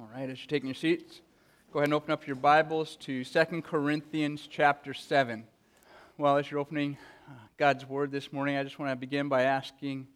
[0.00, 1.20] All right, as you're taking your seats,
[1.74, 5.44] go ahead and open up your Bibles to 2 Corinthians chapter 7.
[6.16, 6.96] Well, as you're opening
[7.28, 10.06] uh, God's Word this morning, I just want to begin by asking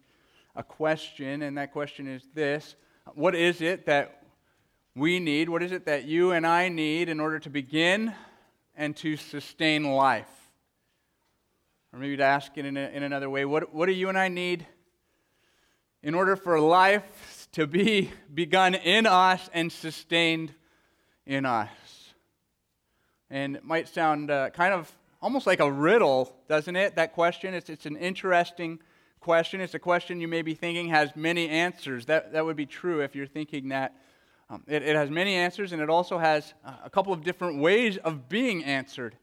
[0.55, 2.73] a question, and that question is this
[3.13, 4.23] What is it that
[4.95, 5.49] we need?
[5.49, 8.11] What is it that you and I need in order to begin
[8.75, 10.49] and to sustain life?
[11.93, 14.17] Or maybe to ask it in, a, in another way, what, what do you and
[14.17, 14.65] I need
[16.01, 17.03] in order for life
[17.55, 20.53] to be begun in us and sustained
[21.25, 21.69] in us.
[23.29, 26.97] And it might sound uh, kind of almost like a riddle, doesn't it?
[26.97, 27.53] That question.
[27.53, 28.79] It's, it's an interesting
[29.21, 29.61] question.
[29.61, 32.07] It's a question you may be thinking has many answers.
[32.07, 33.95] That, that would be true if you're thinking that.
[34.49, 37.95] Um, it, it has many answers, and it also has a couple of different ways
[37.95, 39.15] of being answered.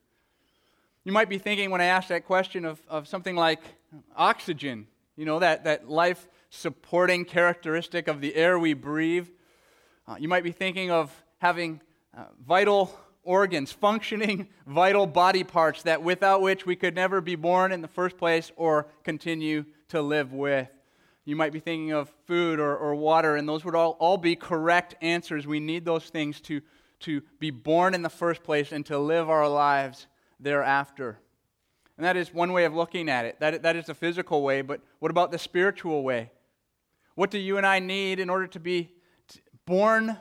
[1.05, 3.61] You might be thinking when I ask that question of, of something like
[4.17, 9.27] oxygen, you know, that, that life supporting characteristic of the air we breathe.
[10.07, 11.81] Uh, you might be thinking of having
[12.17, 17.73] uh, vital organs, functioning vital body parts that without which we could never be born
[17.73, 20.69] in the first place or continue to live with.
[21.25, 24.37] You might be thinking of food or, or water, and those would all, all be
[24.37, 25.47] correct answers.
[25.47, 26.61] We need those things to,
[27.01, 30.07] to be born in the first place and to live our lives
[30.39, 31.19] thereafter.
[31.97, 33.41] And that is one way of looking at it.
[33.41, 36.31] That, that is the physical way, but what about the spiritual way?
[37.15, 38.93] What do you and I need in order to be
[39.67, 40.17] born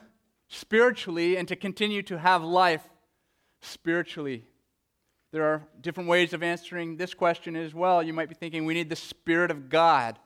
[0.48, 2.84] spiritually and to continue to have life
[3.62, 4.46] spiritually?
[5.32, 8.04] There are different ways of answering this question as well.
[8.04, 10.20] You might be thinking we need the Spirit of God.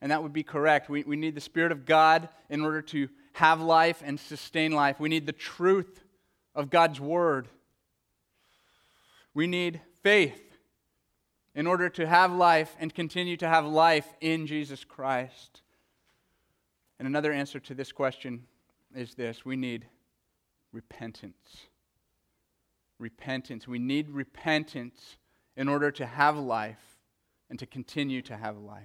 [0.00, 0.88] And that would be correct.
[0.88, 5.00] We, we need the Spirit of God in order to have life and sustain life.
[5.00, 6.02] We need the truth
[6.54, 7.48] of God's Word.
[9.34, 10.40] We need faith
[11.54, 15.62] in order to have life and continue to have life in Jesus Christ.
[17.00, 18.42] And another answer to this question
[18.94, 19.86] is this we need
[20.70, 21.66] repentance.
[22.98, 23.66] Repentance.
[23.66, 25.16] We need repentance
[25.56, 26.98] in order to have life
[27.48, 28.82] and to continue to have life.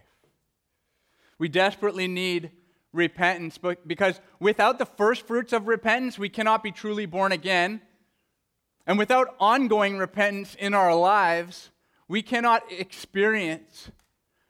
[1.40, 2.52] We desperately need
[2.94, 7.82] repentance because without the first fruits of repentance, we cannot be truly born again.
[8.88, 11.70] And without ongoing repentance in our lives,
[12.08, 13.92] we cannot experience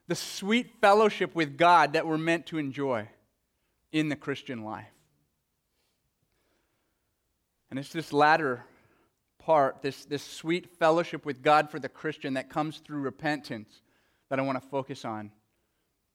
[0.07, 3.09] the sweet fellowship with God that we're meant to enjoy
[3.95, 4.91] in the Christian life.
[7.69, 8.65] And it's this latter
[9.39, 13.81] part, this, this sweet fellowship with God for the Christian that comes through repentance,
[14.29, 15.31] that I want to focus on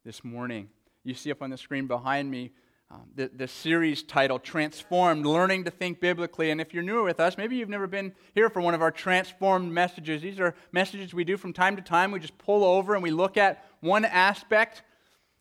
[0.05, 0.69] this morning.
[1.05, 2.51] You see up on the screen behind me
[2.91, 6.51] um, the, the series title, Transformed Learning to Think Biblically.
[6.51, 8.91] And if you're newer with us, maybe you've never been here for one of our
[8.91, 10.21] transformed messages.
[10.21, 12.13] These are messages we do from time to time.
[12.13, 14.83] We just pull over and we look at one aspect,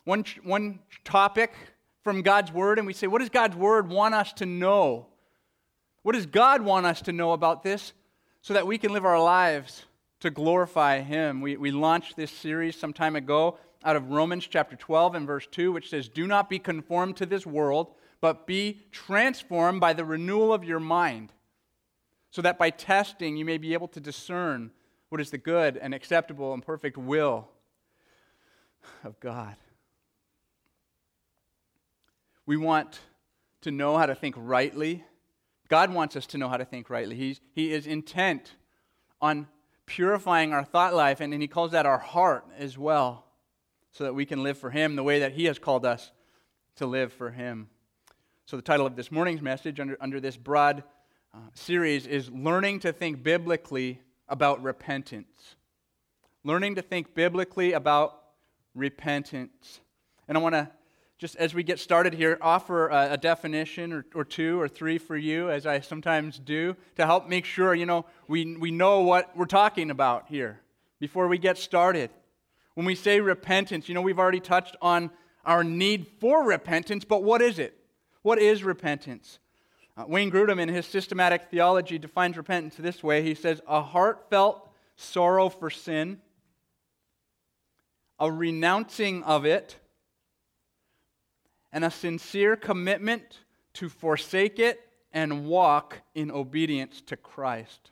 [0.05, 1.51] one, one topic
[2.09, 5.05] from God's Word and we say, what does God's Word want us to know?
[6.01, 7.93] What does God want us to know about this
[8.41, 9.85] so that we can live our lives
[10.21, 11.39] to glorify Him?
[11.39, 15.47] We, we launched this series some time ago out of Romans chapter 12 and verse
[15.51, 20.03] 2, which says, Do not be conformed to this world, but be transformed by the
[20.03, 21.31] renewal of your mind,
[22.31, 24.71] so that by testing you may be able to discern
[25.09, 27.49] what is the good and acceptable and perfect will
[29.03, 29.57] of God.
[32.49, 32.99] We want
[33.61, 35.03] to know how to think rightly.
[35.67, 37.15] God wants us to know how to think rightly.
[37.15, 38.55] He's, he is intent
[39.21, 39.45] on
[39.85, 43.27] purifying our thought life, and, and He calls that our heart as well,
[43.91, 46.11] so that we can live for Him the way that He has called us
[46.77, 47.69] to live for Him.
[48.47, 50.83] So, the title of this morning's message under, under this broad
[51.31, 55.53] uh, series is Learning to Think Biblically About Repentance.
[56.43, 58.23] Learning to think biblically about
[58.73, 59.81] repentance.
[60.27, 60.71] And I want to
[61.19, 64.97] just as we get started here, offer a, a definition or, or, two or three
[64.97, 69.01] for you, as I sometimes do, to help make sure, you know, we, we know
[69.01, 70.61] what we're talking about here
[70.97, 72.09] before we get started.
[72.73, 75.11] When we say repentance, you know, we've already touched on
[75.45, 77.77] our need for repentance, but what is it?
[78.21, 79.39] What is repentance?
[79.97, 83.23] Uh, Wayne Grudem, in his systematic theology, defines repentance this way.
[83.23, 86.21] He says, a heartfelt sorrow for sin,
[88.17, 89.75] a renouncing of it,
[91.71, 93.39] and a sincere commitment
[93.73, 94.81] to forsake it
[95.11, 97.91] and walk in obedience to Christ.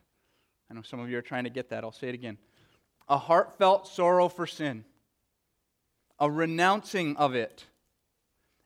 [0.69, 1.83] I know some of you are trying to get that.
[1.83, 2.37] I'll say it again.
[3.09, 4.83] A heartfelt sorrow for sin,
[6.19, 7.65] a renouncing of it,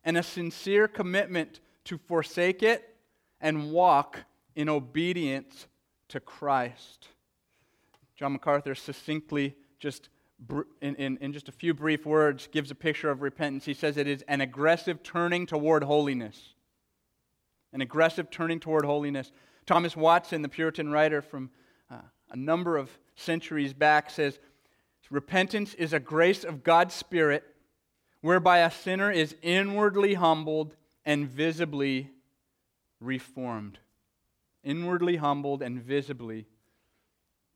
[0.04, 2.96] and a sincere commitment to forsake it
[3.40, 4.20] and walk
[4.56, 5.66] in obedience
[6.08, 7.08] to Christ.
[8.16, 10.08] John MacArthur succinctly just
[10.80, 13.64] in, in, in just a few brief words, gives a picture of repentance.
[13.64, 16.54] He says it is an aggressive turning toward holiness.
[17.72, 19.32] an aggressive turning toward holiness.
[19.66, 21.50] Thomas Watson, the Puritan writer from
[21.90, 21.96] uh,
[22.30, 24.38] a number of centuries back, says
[25.10, 27.44] repentance is a grace of God's Spirit
[28.20, 32.10] whereby a sinner is inwardly humbled and visibly
[33.00, 33.78] reformed.
[34.64, 36.46] Inwardly humbled and visibly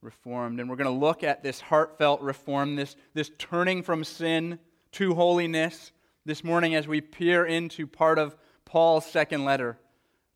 [0.07, 0.61] reformed.
[0.61, 4.59] And we're going to look at this heartfelt reform, this, this turning from sin
[4.93, 5.93] to holiness
[6.25, 9.79] this morning as we peer into part of Paul's second letter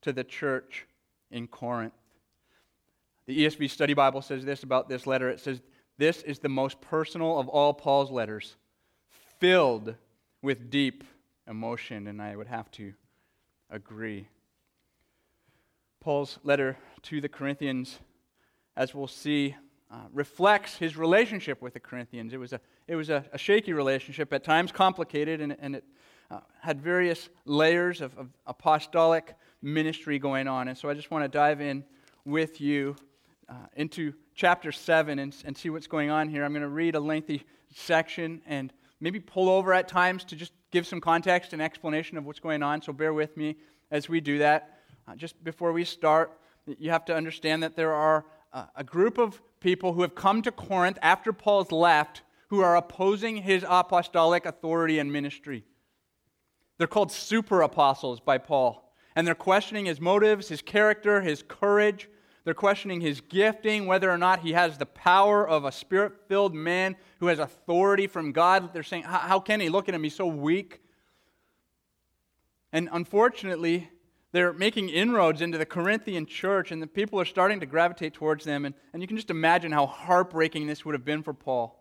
[0.03, 0.87] to the church
[1.31, 1.95] in Corinth.
[3.27, 5.63] The ESV Study Bible says this about this letter it says,
[5.99, 8.57] This is the most personal of all Paul's letters,
[9.39, 9.95] filled
[10.43, 11.05] with deep
[11.49, 12.09] emotion.
[12.09, 12.93] And I would have to
[13.71, 14.27] agree.
[16.01, 18.01] Paul's letter to the Corinthians,
[18.77, 19.55] as we'll see,
[19.91, 22.33] uh, reflects his relationship with the Corinthians.
[22.33, 25.85] It was a, it was a, a shaky relationship, at times complicated, and, and it
[26.31, 30.69] uh, had various layers of, of, apostolic ministry going on.
[30.69, 31.85] And so I just want to dive in
[32.25, 32.95] with you
[33.49, 36.45] uh, into chapter 7 and, and see what's going on here.
[36.45, 37.45] I'm going to read a lengthy
[37.75, 42.25] section and maybe pull over at times to just give some context and explanation of
[42.25, 42.81] what's going on.
[42.81, 43.57] So bear with me
[43.91, 44.79] as we do that.
[45.09, 46.39] Uh, just before we start,
[46.79, 50.43] you have to understand that there are uh, a group of people who have come
[50.43, 55.65] to Corinth after Paul's left who are opposing his apostolic authority and ministry.
[56.79, 58.93] They're called super apostles by Paul.
[59.15, 62.09] And they're questioning his motives, his character, his courage.
[62.45, 66.55] They're questioning his gifting, whether or not he has the power of a spirit filled
[66.55, 68.73] man who has authority from God.
[68.73, 69.69] They're saying, How can he?
[69.69, 70.81] Look at him, he's so weak.
[72.73, 73.91] And unfortunately,
[74.33, 78.45] they're making inroads into the Corinthian church, and the people are starting to gravitate towards
[78.45, 78.65] them.
[78.65, 81.77] And, and you can just imagine how heartbreaking this would have been for Paul.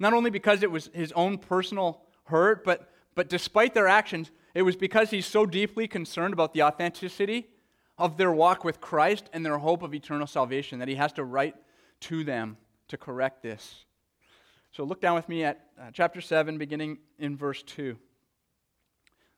[0.00, 4.62] Not only because it was his own personal hurt, but, but despite their actions, it
[4.62, 7.46] was because he's so deeply concerned about the authenticity
[7.98, 11.24] of their walk with Christ and their hope of eternal salvation that he has to
[11.24, 11.54] write
[12.00, 12.56] to them
[12.88, 13.84] to correct this.
[14.72, 17.96] So look down with me at uh, chapter 7, beginning in verse 2.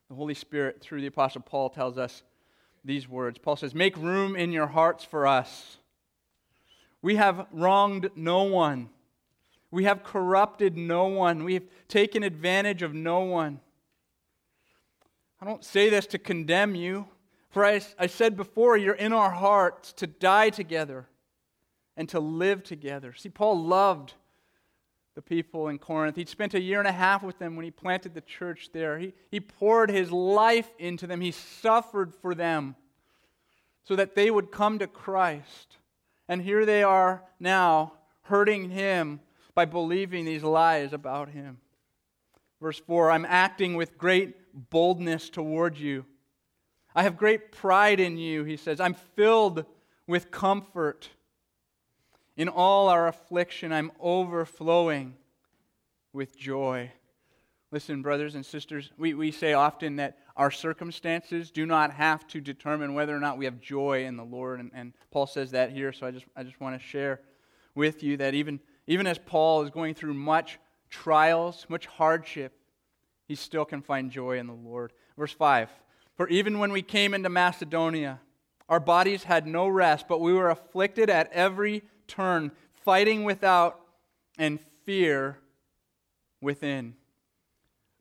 [0.09, 2.23] The Holy Spirit, through the Apostle Paul, tells us
[2.85, 3.37] these words.
[3.37, 5.77] Paul says, Make room in your hearts for us.
[7.01, 8.89] We have wronged no one.
[9.69, 11.43] We have corrupted no one.
[11.43, 13.59] We have taken advantage of no one.
[15.41, 17.07] I don't say this to condemn you,
[17.49, 21.07] for I, I said before, you're in our hearts to die together
[21.95, 23.13] and to live together.
[23.13, 24.13] See, Paul loved
[25.17, 26.15] the people in Corinth.
[26.15, 28.99] He'd spent a year and a half with them when he planted the church there.
[28.99, 32.75] He, he poured his life into them, he suffered for them
[33.83, 35.77] so that they would come to Christ.
[36.29, 37.93] And here they are now
[38.25, 39.19] hurting him
[39.55, 41.57] by believing these lies about him.
[42.61, 46.05] Verse 4 I'm acting with great boldness toward you.
[46.93, 48.79] I have great pride in you, he says.
[48.79, 49.65] I'm filled
[50.05, 51.09] with comfort.
[52.37, 55.15] In all our affliction, I'm overflowing
[56.13, 56.91] with joy.
[57.71, 62.39] Listen, brothers and sisters, we, we say often that our circumstances do not have to
[62.39, 64.59] determine whether or not we have joy in the Lord.
[64.59, 67.21] And, and Paul says that here, so I just, I just want to share
[67.73, 70.59] with you that even, even as Paul is going through much
[70.91, 72.53] trials, much hardship,
[73.27, 74.93] he still can find joy in the Lord.
[75.17, 75.69] Verse 5
[76.15, 78.21] For even when we came into Macedonia,
[78.69, 82.51] our bodies had no rest, but we were afflicted at every turn,
[82.83, 83.79] fighting without
[84.37, 85.37] and fear
[86.41, 86.95] within.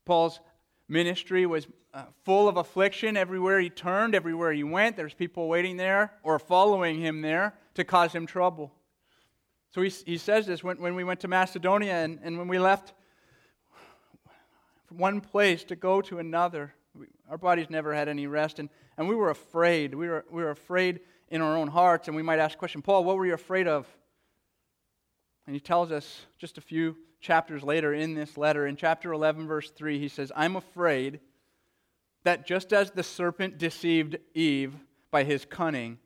[0.04, 0.40] Paul's
[0.88, 4.96] ministry was uh, full of affliction everywhere he turned, everywhere he went.
[4.96, 8.72] There's people waiting there or following him there to cause him trouble.
[9.74, 12.58] So he, he says this when, when we went to Macedonia and, and when we
[12.58, 12.92] left
[14.86, 16.72] from one place to go to another.
[16.94, 19.94] We, our bodies never had any rest, and, and we were afraid.
[19.94, 22.82] We were, we were afraid in our own hearts, and we might ask the question,
[22.82, 23.86] Paul, what were you afraid of?
[25.46, 29.46] And he tells us just a few chapters later in this letter, in chapter 11,
[29.46, 31.20] verse 3, he says, I'm afraid
[32.24, 34.74] that just as the serpent deceived Eve
[35.10, 35.98] by his cunning,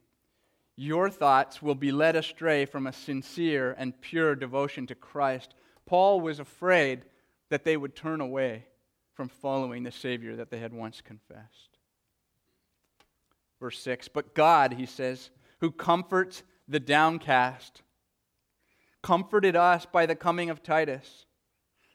[0.77, 5.55] your thoughts will be led astray from a sincere and pure devotion to Christ.
[5.85, 7.03] Paul was afraid
[7.49, 8.65] that they would turn away
[9.15, 11.70] from following the Savior that they had once confessed.
[13.61, 17.83] Verse 6 But God, he says, who comforts the downcast,
[19.03, 21.27] comforted us by the coming of Titus.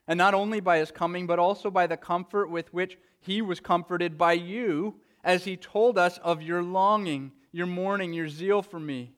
[0.08, 3.60] And not only by his coming, but also by the comfort with which he was
[3.60, 8.80] comforted by you, as he told us of your longing, your mourning, your zeal for
[8.80, 9.14] me,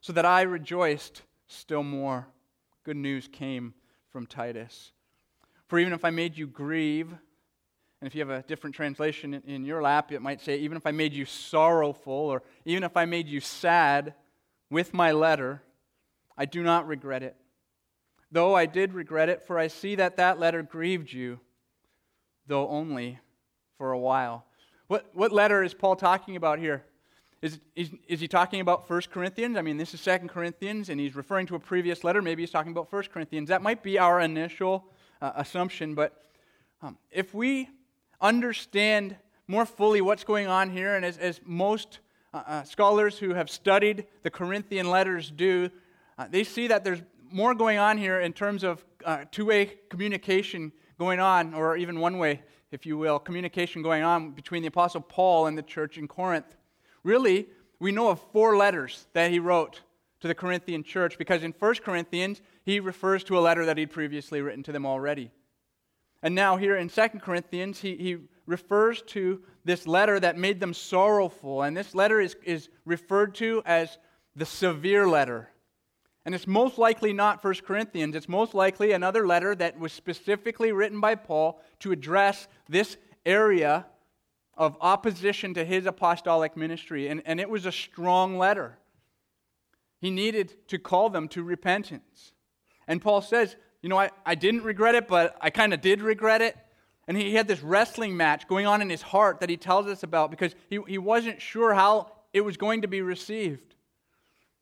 [0.00, 2.26] so that I rejoiced still more.
[2.82, 3.74] Good news came
[4.10, 4.90] from Titus.
[5.68, 7.14] For even if I made you grieve,
[8.02, 10.88] And if you have a different translation in your lap, it might say, even if
[10.88, 14.14] I made you sorrowful, or even if I made you sad
[14.70, 15.62] with my letter,
[16.36, 17.36] I do not regret it.
[18.32, 21.38] Though I did regret it, for I see that that letter grieved you,
[22.48, 23.20] though only
[23.78, 24.46] for a while.
[24.88, 26.82] What, what letter is Paul talking about here?
[27.40, 29.56] Is, is, is he talking about 1 Corinthians?
[29.56, 32.20] I mean, this is 2 Corinthians, and he's referring to a previous letter.
[32.20, 33.48] Maybe he's talking about 1 Corinthians.
[33.48, 34.86] That might be our initial
[35.20, 36.20] uh, assumption, but
[36.82, 37.68] um, if we
[38.22, 39.16] understand
[39.48, 41.98] more fully what's going on here, and as, as most
[42.32, 45.68] uh, uh, scholars who have studied the Corinthian letters do,
[46.16, 49.78] uh, they see that there's more going on here in terms of uh, two way
[49.90, 54.68] communication going on, or even one way, if you will, communication going on between the
[54.68, 56.56] Apostle Paul and the church in Corinth.
[57.02, 57.48] Really,
[57.80, 59.80] we know of four letters that he wrote
[60.20, 63.90] to the Corinthian church because in 1 Corinthians, he refers to a letter that he'd
[63.90, 65.32] previously written to them already.
[66.22, 70.74] And now, here in 2 Corinthians, he, he refers to this letter that made them
[70.74, 71.62] sorrowful.
[71.62, 73.98] And this letter is, is referred to as
[74.36, 75.50] the severe letter.
[76.24, 78.14] And it's most likely not 1 Corinthians.
[78.14, 83.86] It's most likely another letter that was specifically written by Paul to address this area
[84.54, 87.08] of opposition to his apostolic ministry.
[87.08, 88.78] And, and it was a strong letter.
[90.00, 92.32] He needed to call them to repentance.
[92.86, 96.00] And Paul says, you know, I, I didn't regret it, but I kind of did
[96.00, 96.56] regret it.
[97.08, 100.04] And he had this wrestling match going on in his heart that he tells us
[100.04, 103.74] about because he, he wasn't sure how it was going to be received.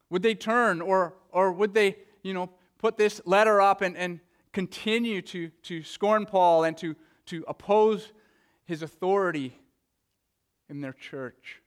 [0.08, 4.20] Would they turn or, or would they, you know, put this letter up and, and
[4.52, 6.96] continue to, to scorn Paul and to,
[7.26, 8.12] to oppose
[8.64, 9.54] his authority
[10.70, 11.60] in their church?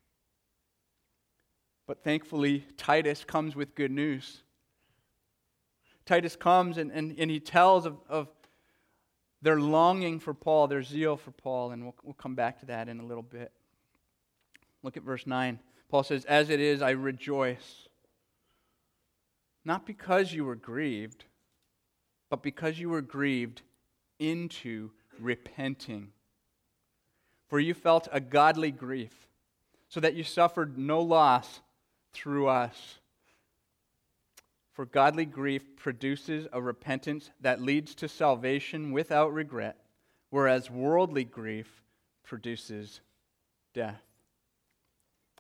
[1.86, 4.42] But thankfully, Titus comes with good news.
[6.06, 8.28] Titus comes and, and, and he tells of, of
[9.42, 12.90] their longing for Paul, their zeal for Paul, and we'll, we'll come back to that
[12.90, 13.52] in a little bit.
[14.84, 15.60] Look at verse 9.
[15.90, 17.88] Paul says, As it is, I rejoice.
[19.66, 21.26] Not because you were grieved,
[22.30, 23.62] but because you were grieved
[24.20, 26.10] into repenting.
[27.48, 29.28] For you felt a godly grief,
[29.88, 31.62] so that you suffered no loss
[32.14, 33.00] through us.
[34.74, 39.78] For godly grief produces a repentance that leads to salvation without regret,
[40.32, 41.84] whereas worldly grief
[42.24, 43.00] produces
[43.76, 44.02] death.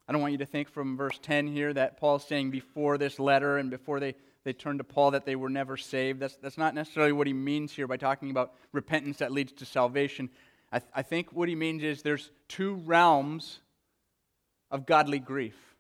[0.07, 3.19] I don't want you to think from verse 10 here that Paul's saying before this
[3.19, 4.13] letter and before they,
[4.43, 6.19] they turned to Paul that they were never saved.
[6.19, 9.65] That's, that's not necessarily what he means here by talking about repentance that leads to
[9.65, 10.29] salvation.
[10.71, 13.59] I, th- I think what he means is there's two realms
[14.69, 15.72] of godly grief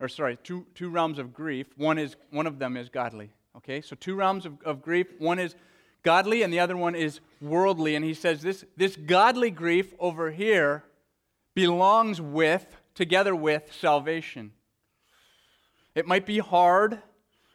[0.00, 1.66] or sorry, two, two realms of grief.
[1.76, 3.30] One, is, one of them is godly.
[3.56, 5.06] Okay, so two realms of, of grief.
[5.18, 5.54] One is
[6.02, 7.94] godly, and the other one is worldly.
[7.94, 10.84] And he says this, this godly grief over here
[11.54, 14.52] belongs with, together with, salvation.
[15.94, 17.00] It might be hard,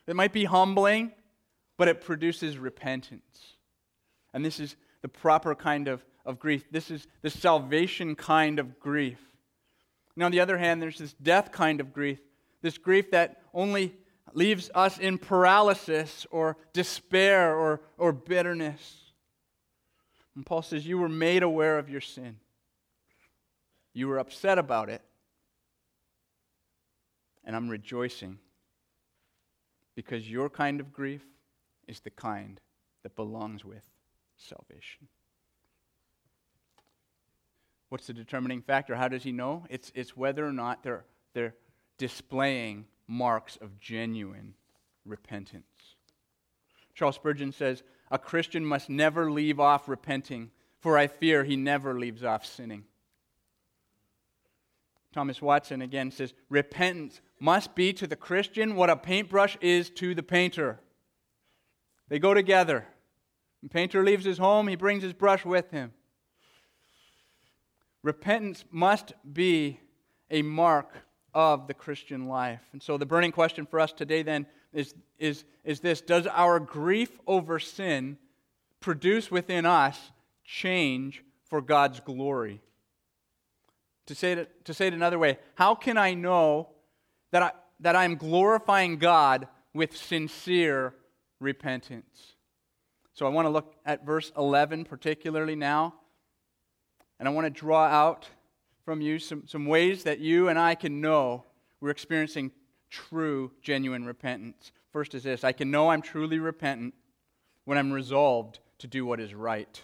[0.08, 1.12] it might be humbling,
[1.78, 3.56] but it produces repentance.
[4.34, 6.66] And this is the proper kind of, of grief.
[6.72, 9.20] This is the salvation kind of grief.
[10.16, 12.20] Now, on the other hand, there's this death kind of grief
[12.62, 13.96] this grief that only
[14.34, 19.14] leaves us in paralysis or despair or, or bitterness.
[20.36, 22.38] And Paul says, You were made aware of your sin.
[23.94, 25.02] You were upset about it.
[27.44, 28.38] And I'm rejoicing
[29.96, 31.24] because your kind of grief
[31.88, 32.62] is the kind
[33.04, 33.84] that belongs with
[34.38, 35.08] salvation.
[37.90, 38.96] What's the determining factor?
[38.96, 39.66] How does he know?
[39.70, 41.04] It's, it's whether or not they're,
[41.34, 41.56] they're
[42.02, 44.56] displaying marks of genuine
[45.06, 45.66] repentance.
[46.96, 52.00] Charles Spurgeon says, A Christian must never leave off repenting, for I fear he never
[52.00, 52.86] leaves off sinning.
[55.14, 60.16] Thomas Watson again says, Repentance must be to the Christian what a paintbrush is to
[60.16, 60.80] the painter.
[62.10, 62.88] They go together.
[63.62, 65.94] The painter leaves his home, he brings his brush with him.
[68.02, 69.80] Repentance must be
[70.32, 70.96] a mark
[71.34, 72.62] of the Christian life.
[72.74, 76.60] And so the burning question for us today then is, is, is this Does our
[76.60, 78.18] grief over sin
[78.80, 80.12] produce within us
[80.44, 82.62] change for God's glory?
[84.08, 86.70] To say it, to say it another way, how can I know
[87.32, 90.94] that, I, that I'm glorifying God with sincere
[91.40, 92.34] repentance?
[93.14, 95.94] So I want to look at verse 11 particularly now,
[97.20, 98.28] and I want to draw out
[98.84, 101.46] from you some, some ways that you and I can know
[101.80, 102.52] we're experiencing
[102.90, 104.72] true, genuine repentance.
[104.92, 106.94] First is this I can know I'm truly repentant
[107.66, 109.82] when I'm resolved to do what is right.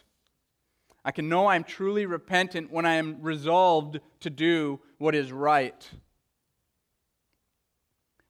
[1.06, 5.90] I can know I'm truly repentant when I am resolved to do what is right.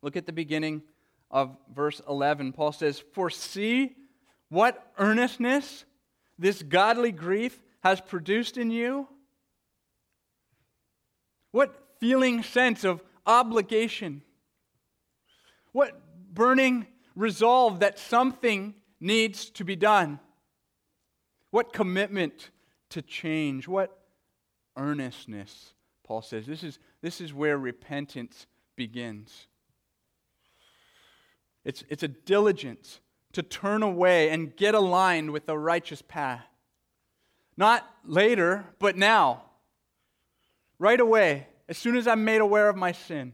[0.03, 0.83] Look at the beginning
[1.31, 2.53] of verse 11.
[2.53, 3.95] Paul says, For see
[4.49, 5.85] what earnestness
[6.37, 9.07] this godly grief has produced in you?
[11.57, 14.21] What feeling sense of obligation?
[15.71, 15.99] What
[16.31, 16.85] burning
[17.15, 20.19] resolve that something needs to be done?
[21.49, 22.51] What commitment
[22.91, 23.67] to change?
[23.67, 23.97] What
[24.77, 25.73] earnestness,
[26.03, 26.45] Paul says.
[26.45, 28.45] This is, this is where repentance
[28.75, 29.47] begins.
[31.65, 32.99] It's, it's a diligence
[33.33, 36.45] to turn away and get aligned with the righteous path.
[37.57, 39.46] Not later, but now.
[40.79, 43.33] Right away, as soon as I'm made aware of my sin.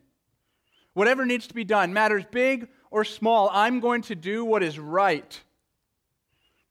[0.93, 4.77] Whatever needs to be done, matters big or small, I'm going to do what is
[4.77, 5.41] right.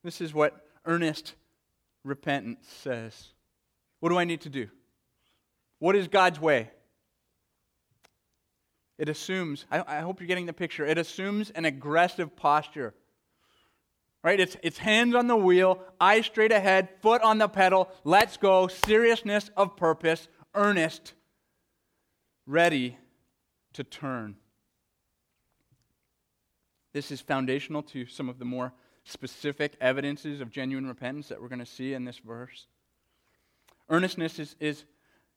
[0.05, 1.35] This is what earnest
[2.05, 3.29] repentance says.
[4.01, 4.69] What do I need to do?
[5.79, 6.71] What is God's way?
[8.99, 12.95] It assumes, I, I, hope you're getting the picture, it assumes an aggressive posture.
[14.23, 14.39] Right?
[14.39, 18.69] It's, it's hands on the wheel, eyes straight ahead, foot on the pedal, let's go,
[18.69, 21.15] seriousness of purpose, earnest,
[22.47, 22.97] ready
[23.75, 24.37] to turn.
[26.93, 28.73] This is foundational to some of the more
[29.05, 32.67] specific evidences of genuine repentance that we're going to see in this verse.
[33.89, 34.85] Earnestness is, is,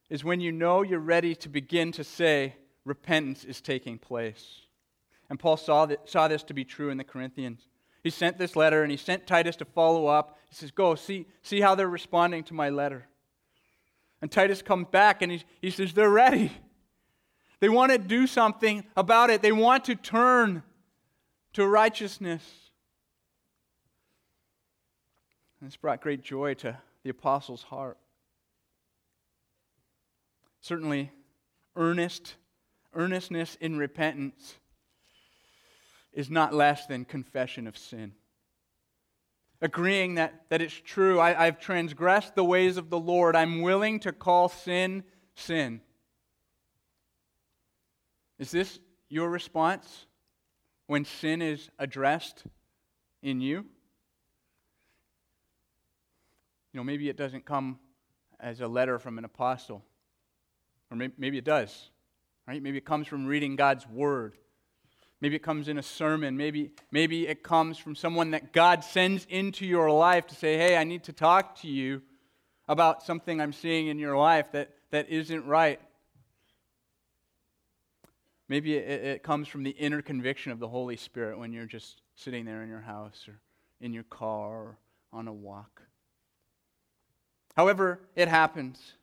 [0.09, 4.61] is when you know you're ready to begin to say, repentance is taking place.
[5.29, 7.67] And Paul saw, that, saw this to be true in the Corinthians.
[8.03, 10.37] He sent this letter and he sent Titus to follow up.
[10.49, 13.07] He says, Go, see, see how they're responding to my letter.
[14.25, 16.51] And Titus comes back and he, he says, They're ready.
[17.59, 20.63] They want to do something about it, they want to turn
[21.53, 22.41] to righteousness.
[25.59, 27.99] And this brought great joy to the apostle's heart.
[30.59, 31.11] Certainly,
[31.75, 32.33] earnest,
[32.95, 34.55] earnestness in repentance
[36.13, 38.13] is not less than confession of sin.
[39.65, 43.35] Agreeing that, that it's true, I, I've transgressed the ways of the Lord.
[43.35, 45.81] I'm willing to call sin sin.
[48.37, 50.05] Is this your response
[50.85, 52.43] when sin is addressed
[53.23, 53.65] in you?
[56.71, 57.79] You know, maybe it doesn't come
[58.39, 59.83] as a letter from an apostle,
[60.91, 61.89] or maybe, maybe it does,
[62.47, 62.61] right?
[62.61, 64.37] Maybe it comes from reading God's word.
[65.25, 66.37] Maybe it comes in a sermon.
[66.37, 70.77] Maybe, maybe it comes from someone that God sends into your life to say, hey,
[70.77, 72.03] I need to talk to you
[72.67, 75.81] about something I'm seeing in your life that, that isn't right.
[78.47, 82.03] Maybe it, it comes from the inner conviction of the Holy Spirit when you're just
[82.13, 83.39] sitting there in your house or
[83.81, 84.77] in your car or
[85.11, 85.81] on a walk.
[87.57, 88.93] However, it happens.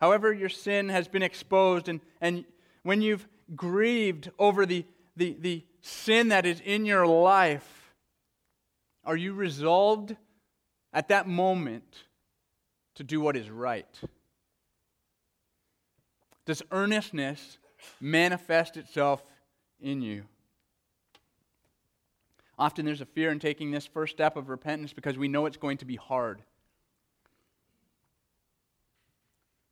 [0.00, 2.46] However, your sin has been exposed, and, and
[2.84, 7.94] when you've grieved over the, the, the sin that is in your life,
[9.04, 10.16] are you resolved
[10.92, 12.04] at that moment
[12.94, 13.86] to do what is right?
[16.46, 17.58] Does earnestness
[18.00, 19.22] manifest itself
[19.80, 20.24] in you?
[22.58, 25.56] Often there's a fear in taking this first step of repentance because we know it's
[25.56, 26.42] going to be hard.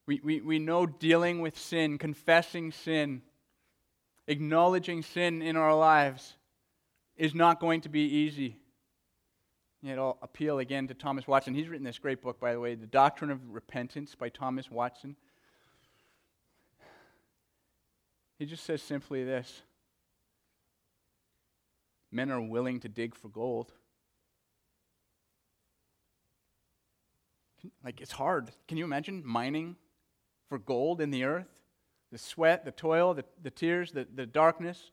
[0.07, 3.21] We, we, we know dealing with sin, confessing sin,
[4.29, 6.35] acknowledging sin in our lives
[7.17, 8.57] is not going to be easy.
[9.83, 11.55] Yet I'll appeal again to Thomas Watson.
[11.55, 15.17] He's written this great book, by the way, The Doctrine of Repentance by Thomas Watson.
[18.39, 19.63] He just says simply this
[22.11, 23.73] Men are willing to dig for gold.
[27.85, 28.51] Like, it's hard.
[28.67, 29.77] Can you imagine mining
[30.49, 31.58] for gold in the earth,
[32.11, 34.91] the sweat, the toil, the, the tears, the, the darkness.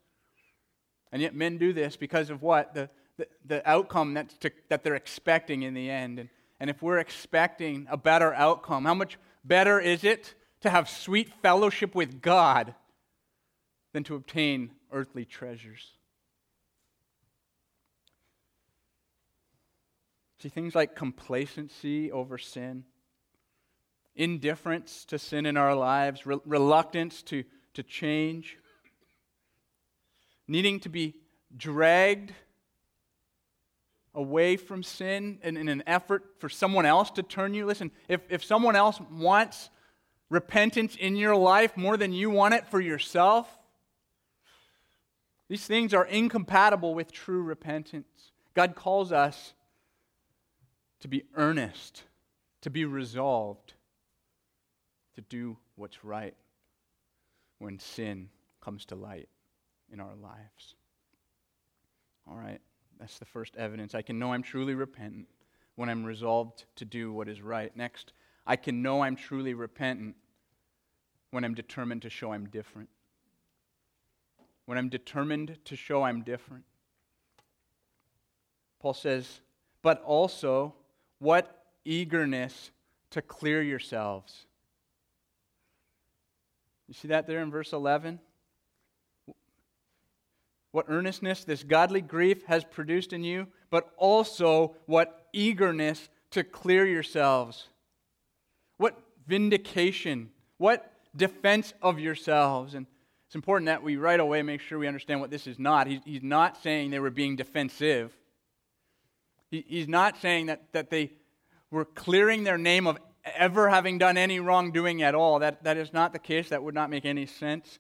[1.12, 2.74] And yet men do this because of what?
[2.74, 6.20] The, the, the outcome that's to, that they're expecting in the end.
[6.20, 10.90] And, and if we're expecting a better outcome, how much better is it to have
[10.90, 12.74] sweet fellowship with God
[13.94, 15.92] than to obtain earthly treasures?
[20.40, 22.84] See, things like complacency over sin
[24.16, 28.58] indifference to sin in our lives, re- reluctance to, to change,
[30.48, 31.16] needing to be
[31.56, 32.34] dragged
[34.14, 37.66] away from sin in, in, an effort for someone else to turn you.
[37.66, 39.70] Listen, if, if someone else wants
[40.30, 43.48] repentance in your life more than you want it for yourself,
[45.50, 48.32] these things are incompatible with true repentance.
[48.54, 49.54] God calls us
[51.02, 52.04] to be earnest
[52.66, 53.75] to be resolved
[55.16, 56.36] to do what's right
[57.60, 58.30] when sin
[58.62, 59.30] comes to light
[59.92, 60.76] in our lives.
[62.28, 62.60] All right,
[63.00, 63.96] that's the first evidence.
[63.96, 65.28] I can know I'm truly repentant
[65.76, 67.76] when I'm resolved to do what is right.
[67.76, 68.14] Next,
[68.48, 70.16] I can know I'm truly repentant
[71.32, 72.90] when I'm determined to show I'm different.
[74.66, 76.64] When I'm determined to show I'm different.
[78.80, 79.42] Paul says,
[79.82, 80.74] but also,
[81.20, 82.72] what eagerness
[83.12, 84.48] to clear yourselves.
[86.88, 88.20] You see that there in verse 11?
[90.72, 96.86] What earnestness this godly grief has produced in you, but also what eagerness to clear
[96.86, 97.70] yourselves.
[98.78, 102.74] What vindication, what defense of yourselves.
[102.74, 102.88] And
[103.28, 105.88] it's important that we right away make sure we understand what this is not.
[105.88, 108.16] He's, he's not saying they were being defensive.
[109.50, 111.12] He, he's not saying that, that they
[111.72, 115.40] were clearing their name of ever having done any wrongdoing at all.
[115.40, 116.50] That, that is not the case.
[116.50, 117.80] That would not make any sense.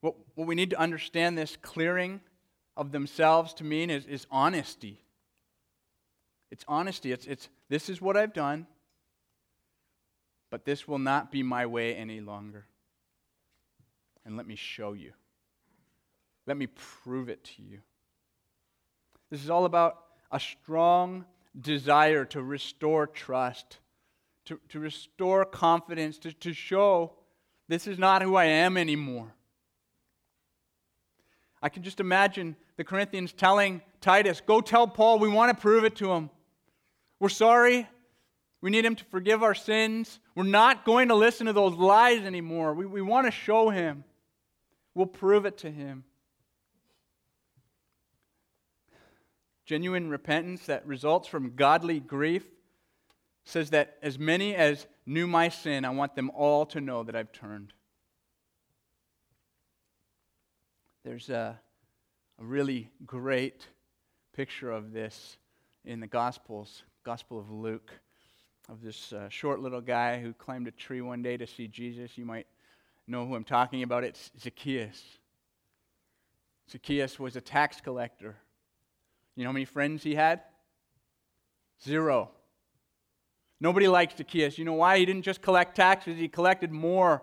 [0.00, 2.20] What, what we need to understand this clearing
[2.76, 5.00] of themselves to mean is, is honesty.
[6.50, 7.12] It's honesty.
[7.12, 8.66] It's, it's this is what I've done,
[10.50, 12.66] but this will not be my way any longer.
[14.24, 15.12] And let me show you.
[16.46, 17.80] Let me prove it to you.
[19.30, 21.24] This is all about a strong
[21.58, 23.78] desire to restore trust,
[24.46, 27.12] to, to restore confidence, to, to show
[27.68, 29.34] this is not who I am anymore.
[31.60, 35.84] I can just imagine the Corinthians telling Titus, Go tell Paul, we want to prove
[35.84, 36.30] it to him.
[37.20, 37.88] We're sorry.
[38.60, 40.18] We need him to forgive our sins.
[40.34, 42.74] We're not going to listen to those lies anymore.
[42.74, 44.04] We, we want to show him.
[44.94, 46.04] We'll prove it to him.
[49.68, 52.42] Genuine repentance that results from godly grief
[53.44, 57.14] says that as many as knew my sin, I want them all to know that
[57.14, 57.74] I've turned.
[61.04, 61.60] There's a,
[62.40, 63.66] a really great
[64.34, 65.36] picture of this
[65.84, 67.92] in the Gospels, Gospel of Luke,
[68.70, 72.16] of this uh, short little guy who climbed a tree one day to see Jesus.
[72.16, 72.46] You might
[73.06, 74.02] know who I'm talking about.
[74.02, 75.04] It's Zacchaeus.
[76.70, 78.38] Zacchaeus was a tax collector.
[79.38, 80.40] You know how many friends he had?
[81.84, 82.30] Zero.
[83.60, 84.58] Nobody liked Zacchaeus.
[84.58, 84.98] You know why?
[84.98, 87.22] He didn't just collect taxes, he collected more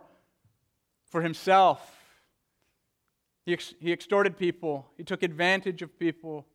[1.11, 1.81] for himself.
[3.45, 6.45] He, ex- he extorted people, he took advantage of people,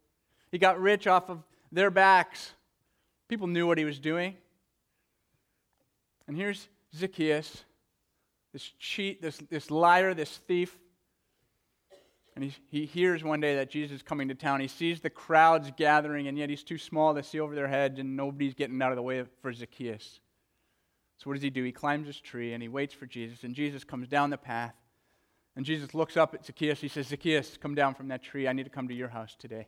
[0.51, 2.55] he got rich off of their backs.
[3.29, 4.39] People knew what he was doing.
[6.27, 7.65] And here's Zacchaeus,
[8.55, 10.79] this cheat, this, this liar, this thief.
[12.41, 14.61] And he, he hears one day that Jesus is coming to town.
[14.61, 17.99] He sees the crowds gathering, and yet he's too small to see over their heads,
[17.99, 20.21] and nobody's getting out of the way for Zacchaeus.
[21.19, 21.63] So, what does he do?
[21.63, 24.73] He climbs his tree and he waits for Jesus, and Jesus comes down the path.
[25.55, 26.81] And Jesus looks up at Zacchaeus.
[26.81, 28.49] He says, Zacchaeus, come down from that tree.
[28.49, 29.67] I need to come to your house today.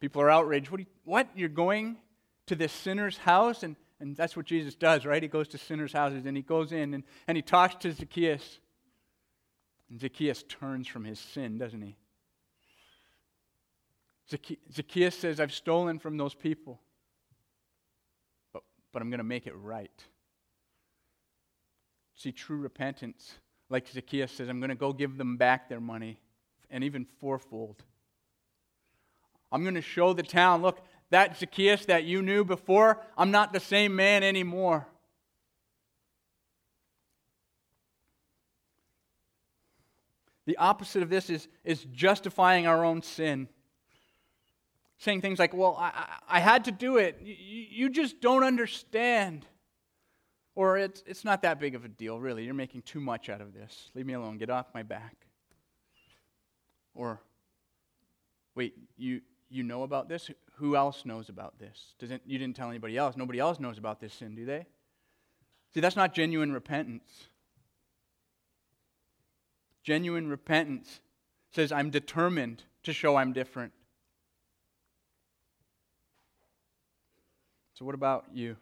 [0.00, 0.68] People are outraged.
[0.70, 0.80] What?
[0.80, 1.28] You, what?
[1.36, 1.98] You're going
[2.46, 3.62] to this sinner's house?
[3.62, 5.22] And, and that's what Jesus does, right?
[5.22, 8.58] He goes to sinners' houses and he goes in and, and he talks to Zacchaeus.
[9.90, 11.96] And Zacchaeus turns from his sin, doesn't he?
[14.72, 16.80] Zacchaeus says, I've stolen from those people,
[18.52, 20.04] but, but I'm going to make it right.
[22.16, 23.34] See, true repentance,
[23.70, 26.18] like Zacchaeus says, I'm going to go give them back their money,
[26.70, 27.84] and even fourfold.
[29.52, 33.52] I'm going to show the town look, that Zacchaeus that you knew before, I'm not
[33.52, 34.88] the same man anymore.
[40.46, 43.48] The opposite of this is, is justifying our own sin.
[44.98, 47.20] Saying things like, well, I, I had to do it.
[47.22, 47.34] You,
[47.68, 49.44] you just don't understand.
[50.54, 52.44] Or it's, it's not that big of a deal, really.
[52.44, 53.90] You're making too much out of this.
[53.94, 54.38] Leave me alone.
[54.38, 55.16] Get off my back.
[56.94, 57.20] Or,
[58.54, 60.30] wait, you, you know about this?
[60.54, 61.94] Who else knows about this?
[61.98, 63.16] Doesn't, you didn't tell anybody else.
[63.16, 64.64] Nobody else knows about this sin, do they?
[65.74, 67.26] See, that's not genuine repentance.
[69.86, 71.00] Genuine repentance
[71.52, 73.72] says, I'm determined to show I'm different.
[77.74, 78.56] So, what about you?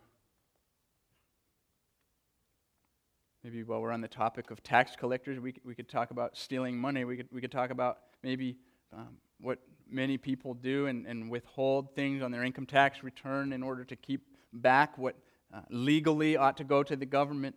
[3.42, 6.76] Maybe while we're on the topic of tax collectors, we, we could talk about stealing
[6.76, 7.06] money.
[7.06, 8.58] We could, we could talk about maybe
[8.92, 9.60] um, what
[9.90, 13.96] many people do and, and withhold things on their income tax return in order to
[13.96, 15.16] keep back what
[15.54, 17.54] uh, legally ought to go to the government.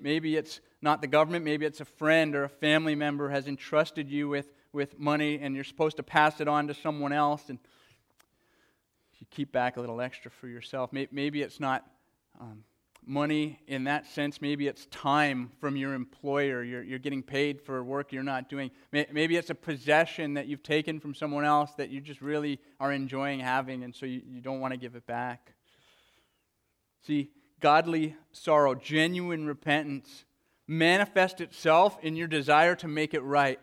[0.00, 4.10] Maybe it's not the government, maybe it's a friend or a family member has entrusted
[4.10, 7.48] you with, with money and you're supposed to pass it on to someone else.
[7.48, 7.58] And
[9.18, 10.90] you keep back a little extra for yourself.
[10.92, 11.84] Maybe it's not
[12.40, 12.64] um,
[13.06, 14.40] money in that sense.
[14.40, 16.62] Maybe it's time from your employer.
[16.62, 18.70] You're, you're getting paid for work you're not doing.
[18.92, 22.92] Maybe it's a possession that you've taken from someone else that you just really are
[22.92, 25.52] enjoying having, and so you, you don't want to give it back.
[27.06, 27.30] See,
[27.62, 30.26] godly sorrow, genuine repentance,
[30.66, 33.58] manifest itself in your desire to make it right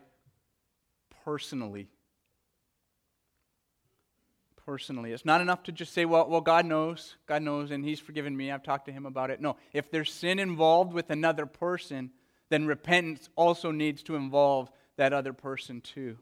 [1.23, 1.89] personally
[4.69, 5.11] personally.
[5.13, 7.15] It's not enough to just say, well, well, God knows.
[7.25, 8.51] God knows, and He's forgiven me.
[8.51, 9.41] I've talked to Him about it.
[9.41, 12.11] No, if there's sin involved with another person,
[12.49, 16.19] then repentance also needs to involve that other person too.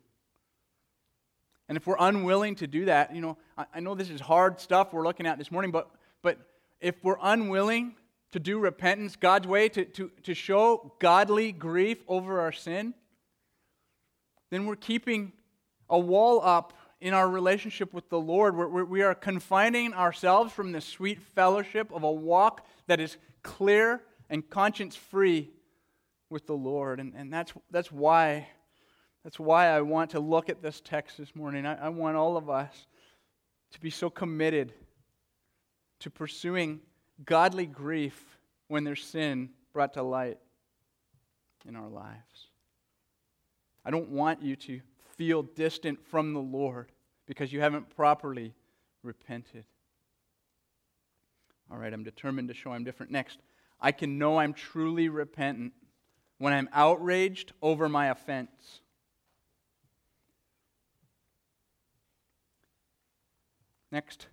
[1.67, 4.61] And if we're unwilling to do that, you know, I, I know this is hard
[4.61, 6.39] stuff we're looking at this morning, but, but
[6.79, 7.95] if we're unwilling
[8.31, 12.93] to do repentance God's way, to, to, to show godly grief over our sin,
[14.51, 15.33] then we're keeping
[15.89, 18.55] a wall up in our relationship with the Lord.
[18.55, 24.01] We're, we are confining ourselves from the sweet fellowship of a walk that is clear
[24.29, 25.49] and conscience free
[26.29, 26.99] with the Lord.
[26.99, 28.47] And, and that's, that's, why,
[29.23, 31.65] that's why I want to look at this text this morning.
[31.65, 32.87] I, I want all of us
[33.71, 34.73] to be so committed
[35.99, 36.79] to pursuing
[37.25, 40.37] godly grief when there's sin brought to light
[41.67, 42.47] in our lives.
[43.83, 44.81] I don't want you to
[45.15, 46.91] feel distant from the Lord
[47.25, 48.53] because you haven't properly
[49.03, 49.65] repented.
[51.71, 53.11] All right, I'm determined to show I'm different.
[53.11, 53.39] Next,
[53.81, 55.73] I can know I'm truly repentant
[56.37, 58.81] when I'm outraged over my offense.
[63.91, 64.27] Next,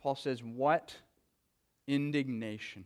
[0.00, 0.94] Paul says, What
[1.86, 2.84] indignation?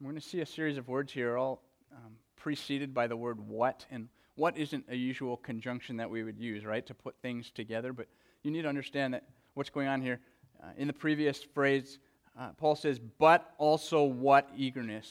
[0.00, 3.40] We're going to see a series of words here, all um, preceded by the word
[3.40, 3.86] what.
[3.90, 7.92] And what isn't a usual conjunction that we would use, right, to put things together.
[7.92, 8.08] But
[8.42, 10.20] you need to understand that what's going on here.
[10.62, 11.98] Uh, in the previous phrase,
[12.38, 15.06] uh, Paul says, but also what eagerness.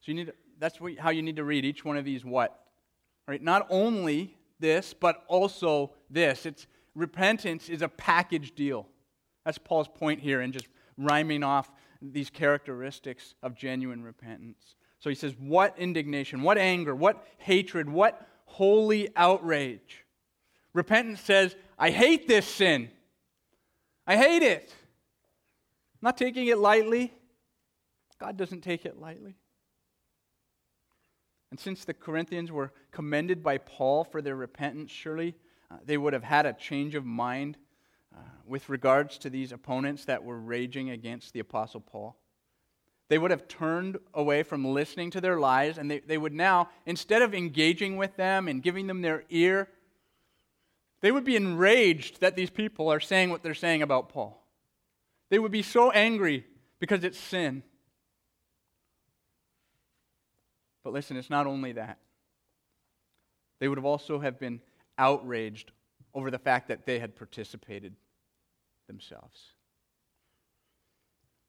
[0.00, 2.24] So you need to, that's what, how you need to read each one of these
[2.24, 2.58] what.
[3.28, 3.42] Right?
[3.42, 6.46] Not only this, but also this.
[6.46, 8.88] It's repentance is a package deal.
[9.46, 10.66] That's Paul's point here in just
[10.98, 11.70] rhyming off
[12.02, 14.74] these characteristics of genuine repentance.
[14.98, 20.04] So he says, What indignation, what anger, what hatred, what holy outrage.
[20.74, 22.90] Repentance says, I hate this sin.
[24.04, 24.74] I hate it.
[25.94, 27.12] I'm not taking it lightly.
[28.18, 29.36] God doesn't take it lightly.
[31.52, 35.36] And since the Corinthians were commended by Paul for their repentance, surely
[35.70, 37.56] uh, they would have had a change of mind
[38.16, 42.16] uh, with regards to these opponents that were raging against the Apostle Paul.
[43.08, 46.70] They would have turned away from listening to their lies, and they, they would now,
[46.86, 49.68] instead of engaging with them and giving them their ear,
[51.02, 54.42] they would be enraged that these people are saying what they're saying about Paul.
[55.30, 56.44] They would be so angry
[56.80, 57.62] because it's sin.
[60.82, 61.98] But listen, it's not only that.
[63.58, 64.60] They would have also have been
[64.98, 65.72] outraged
[66.14, 67.94] over the fact that they had participated
[68.86, 69.40] themselves.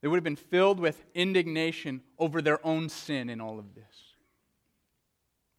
[0.02, 3.84] They would have been filled with indignation over their own sin in all of this.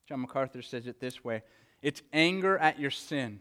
[0.09, 1.43] John MacArthur says it this way
[1.83, 3.41] it's anger at your sin,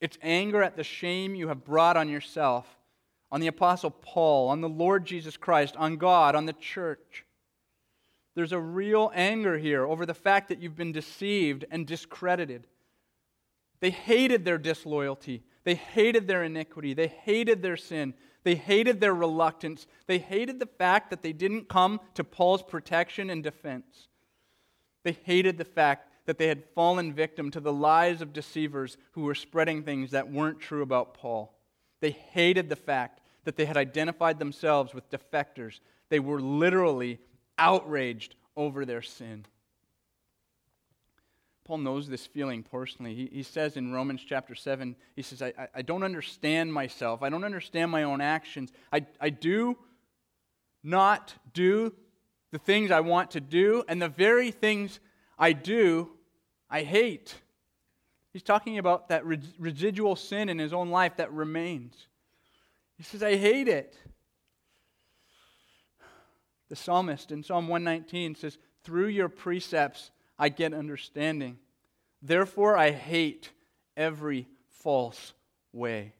[0.00, 2.66] it's anger at the shame you have brought on yourself,
[3.30, 7.24] on the Apostle Paul, on the Lord Jesus Christ, on God, on the church.
[8.34, 12.66] There's a real anger here over the fact that you've been deceived and discredited.
[13.80, 15.42] They hated their disloyalty.
[15.64, 16.94] They hated their iniquity.
[16.94, 18.14] They hated their sin.
[18.42, 19.86] They hated their reluctance.
[20.06, 24.08] They hated the fact that they didn't come to Paul's protection and defense.
[25.02, 29.22] They hated the fact that they had fallen victim to the lies of deceivers who
[29.22, 31.54] were spreading things that weren't true about Paul.
[32.00, 35.80] They hated the fact that they had identified themselves with defectors.
[36.08, 37.18] They were literally
[37.58, 39.44] outraged over their sin.
[41.70, 43.14] Paul knows this feeling personally.
[43.14, 47.22] He, he says in Romans chapter 7, he says, I, I don't understand myself.
[47.22, 48.72] I don't understand my own actions.
[48.92, 49.78] I, I do
[50.82, 51.94] not do
[52.50, 54.98] the things I want to do, and the very things
[55.38, 56.10] I do,
[56.68, 57.36] I hate.
[58.32, 62.08] He's talking about that residual sin in his own life that remains.
[62.96, 63.96] He says, I hate it.
[66.68, 71.58] The psalmist in Psalm 119 says, Through your precepts, I get understanding.
[72.22, 73.50] Therefore, I hate
[73.94, 75.34] every false
[75.70, 76.14] way.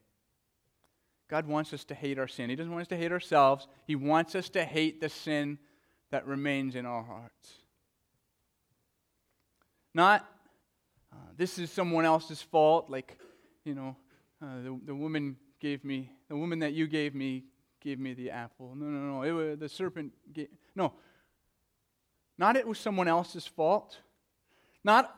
[1.28, 2.50] God wants us to hate our sin.
[2.50, 3.66] He doesn't want us to hate ourselves.
[3.86, 5.58] He wants us to hate the sin
[6.10, 7.54] that remains in our hearts.
[9.94, 10.28] Not,
[11.12, 13.16] uh, this is someone else's fault, like,
[13.64, 13.96] you know,
[14.42, 17.44] uh, the, the woman gave me, the woman that you gave me
[17.80, 18.74] gave me the apple.
[18.76, 19.22] No, no, no.
[19.22, 20.92] It was, the serpent gave, no.
[22.36, 23.98] Not it was someone else's fault.
[24.84, 25.14] Not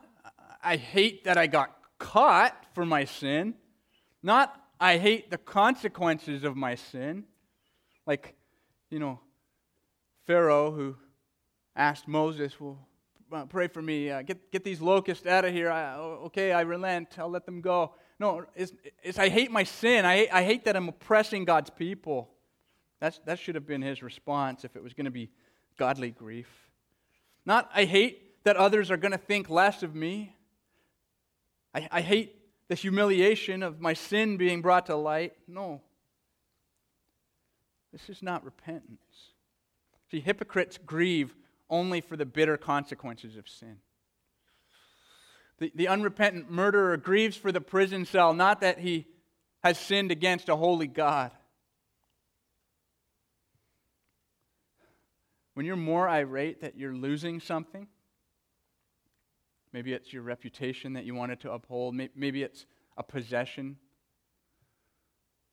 [0.62, 3.54] I hate that I got caught for my sin.
[4.22, 7.24] Not I hate the consequences of my sin.
[8.06, 8.34] Like,
[8.90, 9.20] you know,
[10.26, 10.96] Pharaoh who
[11.74, 12.78] asked Moses, Well,
[13.32, 14.10] uh, pray for me.
[14.10, 15.70] Uh, get, get these locusts out of here.
[15.70, 17.18] I, okay, I relent.
[17.18, 17.94] I'll let them go.
[18.20, 18.72] No, it's,
[19.02, 20.04] it's I hate my sin.
[20.04, 22.30] I, I hate that I'm oppressing God's people.
[23.00, 25.30] That's, that should have been his response if it was going to be
[25.78, 26.48] godly grief.
[27.44, 30.34] Not, I hate that others are going to think less of me.
[31.74, 32.36] I, I hate
[32.68, 35.34] the humiliation of my sin being brought to light.
[35.46, 35.80] No.
[37.92, 39.00] This is not repentance.
[40.10, 41.34] See, hypocrites grieve
[41.68, 43.78] only for the bitter consequences of sin.
[45.58, 49.06] The, the unrepentant murderer grieves for the prison cell, not that he
[49.62, 51.30] has sinned against a holy God.
[55.54, 57.86] When you're more irate that you're losing something,
[59.72, 63.76] maybe it's your reputation that you wanted to uphold, maybe it's a possession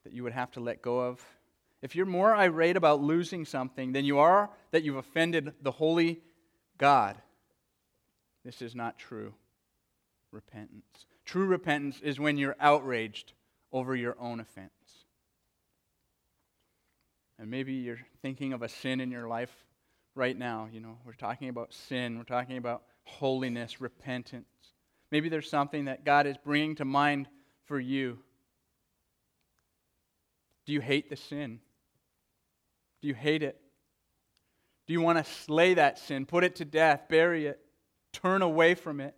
[0.03, 1.23] that you would have to let go of.
[1.81, 6.19] If you're more irate about losing something than you are that you've offended the holy
[6.77, 7.17] God,
[8.43, 9.33] this is not true
[10.31, 11.05] repentance.
[11.25, 13.33] True repentance is when you're outraged
[13.71, 14.71] over your own offense.
[17.37, 19.53] And maybe you're thinking of a sin in your life
[20.15, 20.67] right now.
[20.71, 22.83] You know, we're talking about sin, we're talking about
[23.17, 24.45] holiness, repentance.
[25.11, 27.27] Maybe there's something that God is bringing to mind
[27.65, 28.19] for you.
[30.65, 31.59] Do you hate the sin?
[33.01, 33.59] Do you hate it?
[34.87, 37.59] Do you want to slay that sin, put it to death, bury it,
[38.13, 39.15] turn away from it?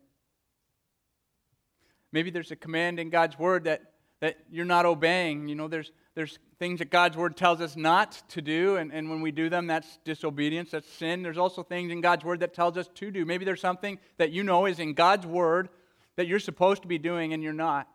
[2.12, 3.91] Maybe there's a command in God's word that,
[4.22, 5.48] that you're not obeying.
[5.48, 9.10] You know, there's, there's things that God's word tells us not to do, and, and
[9.10, 11.24] when we do them, that's disobedience, that's sin.
[11.24, 13.26] There's also things in God's word that tells us to do.
[13.26, 15.70] Maybe there's something that you know is in God's word
[16.16, 17.88] that you're supposed to be doing and you're not.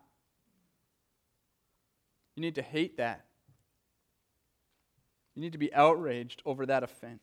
[2.34, 3.24] You need to hate that.
[5.34, 7.20] You need to be outraged over that offense.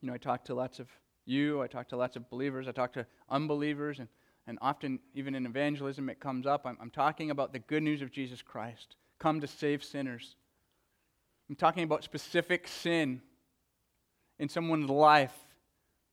[0.00, 0.88] You know, I talk to lots of
[1.24, 4.08] you, I talk to lots of believers, I talk to unbelievers, and,
[4.46, 6.62] and often, even in evangelism, it comes up.
[6.64, 10.36] I'm, I'm talking about the good news of Jesus Christ, come to save sinners.
[11.48, 13.20] I'm talking about specific sin
[14.38, 15.34] in someone's life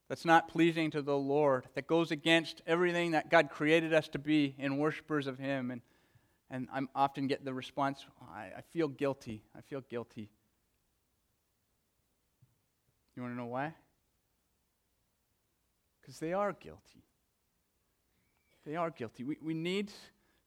[0.10, 4.20] that's not pleasing to the Lord, that goes against everything that God created us to
[4.20, 5.70] be in worshipers of Him.
[5.72, 5.82] And,
[6.50, 9.44] and I often get the response, I, I feel guilty.
[9.56, 10.30] I feel guilty.
[13.16, 13.74] You want to know why?
[16.08, 17.04] Because they are guilty.
[18.66, 19.26] They are guilty.
[19.26, 19.92] We, we need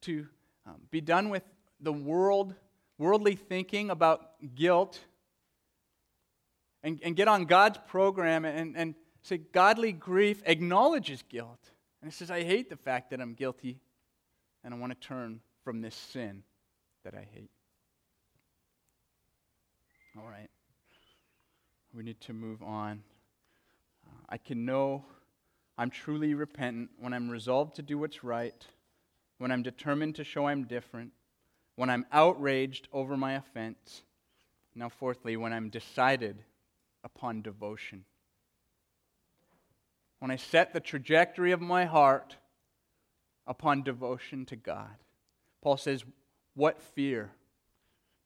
[0.03, 0.27] to
[0.67, 1.43] um, be done with
[1.81, 2.55] the world,
[2.97, 4.99] worldly thinking about guilt
[6.83, 11.61] and, and get on God's program and, and say, godly grief acknowledges guilt.
[12.01, 13.81] And it says, I hate the fact that I'm guilty
[14.65, 16.43] and I want to turn from this sin
[17.05, 17.51] that I hate.
[20.17, 20.49] All right.
[21.95, 23.03] We need to move on.
[24.07, 25.05] Uh, I can know
[25.81, 28.67] I'm truly repentant, when I'm resolved to do what's right,
[29.39, 31.13] when I'm determined to show I'm different,
[31.77, 34.03] when I'm outraged over my offense.
[34.75, 36.45] Now, fourthly, when I'm decided
[37.03, 38.05] upon devotion.
[40.19, 42.37] When I set the trajectory of my heart
[43.47, 44.99] upon devotion to God.
[45.63, 46.05] Paul says,
[46.53, 47.31] What fear?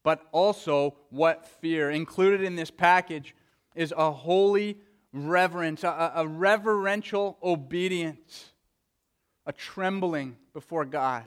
[0.02, 1.88] But also, what fear?
[1.88, 3.32] Included in this package
[3.76, 4.78] is a holy
[5.14, 8.50] reverence, a, a reverential obedience,
[9.46, 11.24] a trembling before God.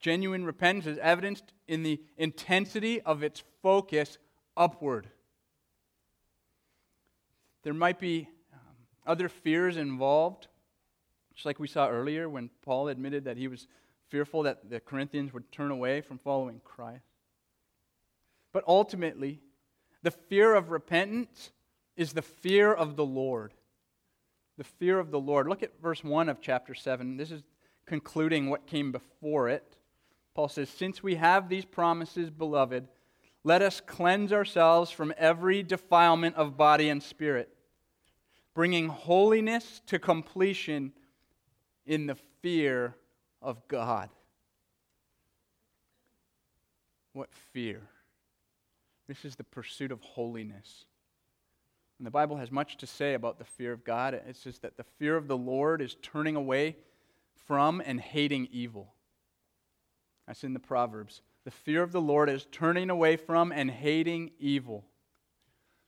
[0.00, 4.18] Genuine repentance is evidenced in the intensity of its focus
[4.56, 5.08] upward.
[7.62, 8.60] There might be um,
[9.06, 10.48] other fears involved,
[11.34, 13.66] just like we saw earlier when Paul admitted that he was
[14.08, 17.04] fearful that the Corinthians would turn away from following Christ.
[18.52, 19.40] But ultimately,
[20.02, 21.50] the fear of repentance
[21.96, 23.52] is the fear of the Lord.
[24.56, 25.48] The fear of the Lord.
[25.48, 27.16] Look at verse 1 of chapter 7.
[27.16, 27.42] This is
[27.86, 29.76] concluding what came before it.
[30.34, 32.88] Paul says, Since we have these promises, beloved,
[33.44, 37.50] let us cleanse ourselves from every defilement of body and spirit,
[38.54, 40.92] bringing holiness to completion
[41.86, 42.96] in the fear
[43.42, 44.08] of God.
[47.12, 47.82] What fear?
[49.06, 50.86] This is the pursuit of holiness.
[51.98, 54.14] And the Bible has much to say about the fear of God.
[54.14, 56.76] It says that the fear of the Lord is turning away
[57.46, 58.92] from and hating evil.
[60.26, 61.22] That's in the Proverbs.
[61.44, 64.84] The fear of the Lord is turning away from and hating evil.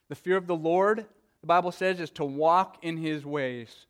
[0.09, 1.05] The fear of the Lord,
[1.41, 3.87] the Bible says, is to walk in his ways.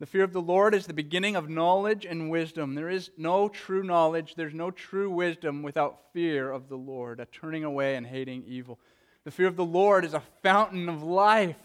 [0.00, 2.74] The fear of the Lord is the beginning of knowledge and wisdom.
[2.74, 7.26] There is no true knowledge, there's no true wisdom without fear of the Lord, a
[7.26, 8.78] turning away and hating evil.
[9.24, 11.56] The fear of the Lord is a fountain of life,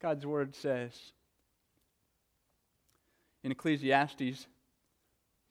[0.00, 0.92] God's word says.
[3.42, 4.46] In Ecclesiastes,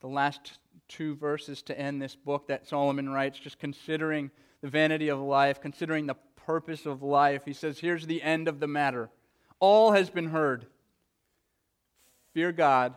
[0.01, 4.29] the last two verses to end this book that Solomon writes, just considering
[4.61, 6.15] the vanity of life, considering the
[6.45, 7.43] purpose of life.
[7.45, 9.09] He says, Here's the end of the matter.
[9.59, 10.67] All has been heard.
[12.33, 12.93] Fear God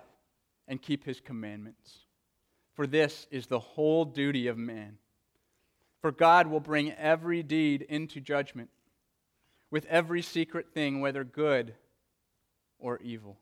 [0.66, 1.98] and keep his commandments.
[2.74, 4.98] For this is the whole duty of man.
[6.00, 8.70] For God will bring every deed into judgment
[9.70, 11.74] with every secret thing, whether good
[12.78, 13.36] or evil.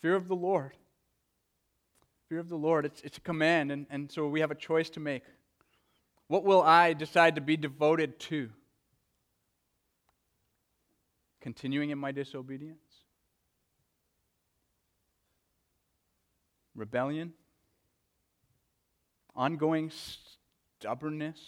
[0.00, 0.72] Fear of the Lord.
[2.28, 4.88] Fear of the Lord, it's, it's a command, and, and so we have a choice
[4.90, 5.24] to make.
[6.28, 8.50] What will I decide to be devoted to?
[11.40, 12.78] Continuing in my disobedience?
[16.74, 17.32] Rebellion?
[19.34, 19.90] Ongoing
[20.80, 21.38] stubbornness?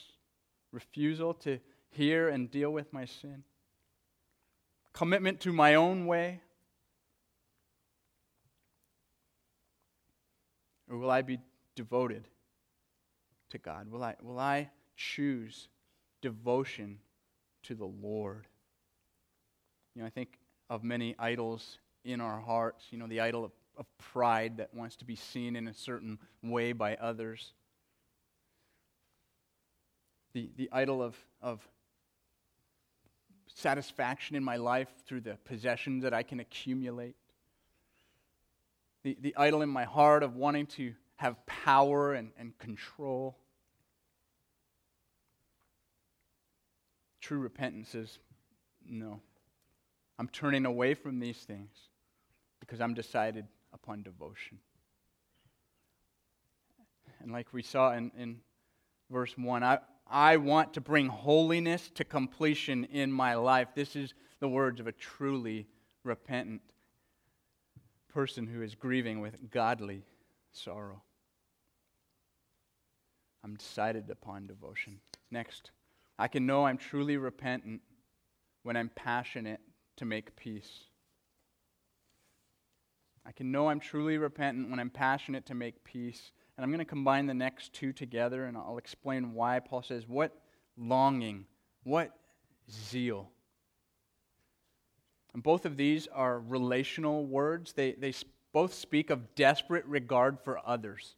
[0.72, 1.58] Refusal to
[1.90, 3.44] hear and deal with my sin?
[4.92, 6.40] Commitment to my own way?
[10.90, 11.38] Or will I be
[11.74, 12.28] devoted
[13.50, 13.90] to God?
[13.90, 15.68] Will I, will I choose
[16.20, 16.98] devotion
[17.64, 18.46] to the Lord?
[19.94, 22.84] You know, I think of many idols in our hearts.
[22.90, 26.18] You know, the idol of, of pride that wants to be seen in a certain
[26.42, 27.54] way by others.
[30.32, 31.60] The, the idol of, of
[33.46, 37.16] satisfaction in my life through the possessions that I can accumulate
[39.02, 43.36] the, the idol in my heart of wanting to have power and, and control.
[47.20, 48.18] True repentance is
[48.88, 49.20] no.
[50.18, 51.70] I'm turning away from these things
[52.60, 54.58] because I'm decided upon devotion.
[57.20, 58.40] And like we saw in, in
[59.10, 59.78] verse 1, I,
[60.12, 63.68] I want to bring holiness to completion in my life.
[63.74, 65.66] This is the words of a truly
[66.04, 66.60] repentant
[68.12, 70.04] person who is grieving with godly
[70.52, 71.00] sorrow.
[73.42, 75.00] I'm decided upon devotion.
[75.30, 75.70] Next,
[76.18, 77.80] I can know I'm truly repentant
[78.64, 79.60] when I'm passionate
[79.96, 80.84] to make peace.
[83.24, 86.32] I can know I'm truly repentant when I'm passionate to make peace.
[86.62, 90.06] And I'm going to combine the next two together and I'll explain why Paul says,
[90.06, 90.30] What
[90.76, 91.46] longing,
[91.82, 92.16] what
[92.70, 93.30] zeal.
[95.34, 97.72] And both of these are relational words.
[97.72, 98.14] They, they
[98.52, 101.16] both speak of desperate regard for others.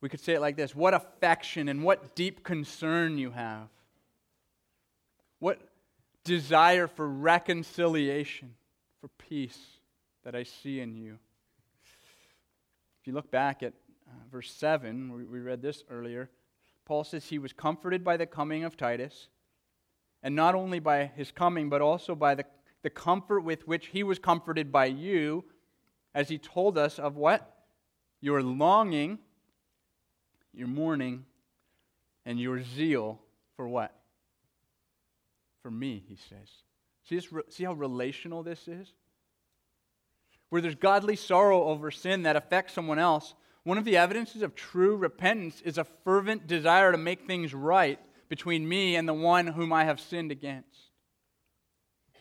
[0.00, 3.68] We could say it like this What affection and what deep concern you have.
[5.38, 5.60] What
[6.24, 8.56] desire for reconciliation,
[9.00, 9.60] for peace
[10.24, 11.20] that I see in you.
[13.02, 13.72] If you look back at
[14.06, 16.30] uh, verse 7, we, we read this earlier,
[16.84, 19.26] Paul says he was comforted by the coming of Titus
[20.22, 22.44] and not only by his coming, but also by the,
[22.84, 25.44] the comfort with which he was comforted by you,
[26.14, 27.64] as he told us of what?
[28.20, 29.18] Your longing,
[30.54, 31.24] your mourning,
[32.24, 33.18] and your zeal
[33.56, 33.92] for what?
[35.60, 36.48] For me, he says.
[37.08, 38.94] See, this, see how relational this is?
[40.52, 43.32] Where there's godly sorrow over sin that affects someone else,
[43.62, 47.98] one of the evidences of true repentance is a fervent desire to make things right
[48.28, 50.90] between me and the one whom I have sinned against.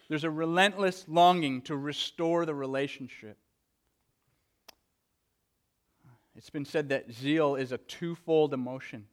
[0.07, 3.37] There's a relentless longing to restore the relationship.
[6.37, 9.07] It's been said that zeal is a twofold emotion.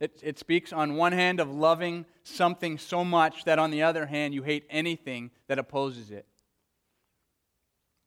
[0.00, 4.06] It, it speaks, on one hand, of loving something so much that on the other
[4.06, 6.24] hand, you hate anything that opposes it.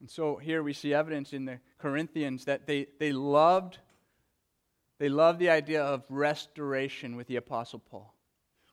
[0.06, 3.80] And so here we see evidence in the Corinthians that they, they loved
[4.99, 8.14] they loved the idea of restoration with the Apostle Paul.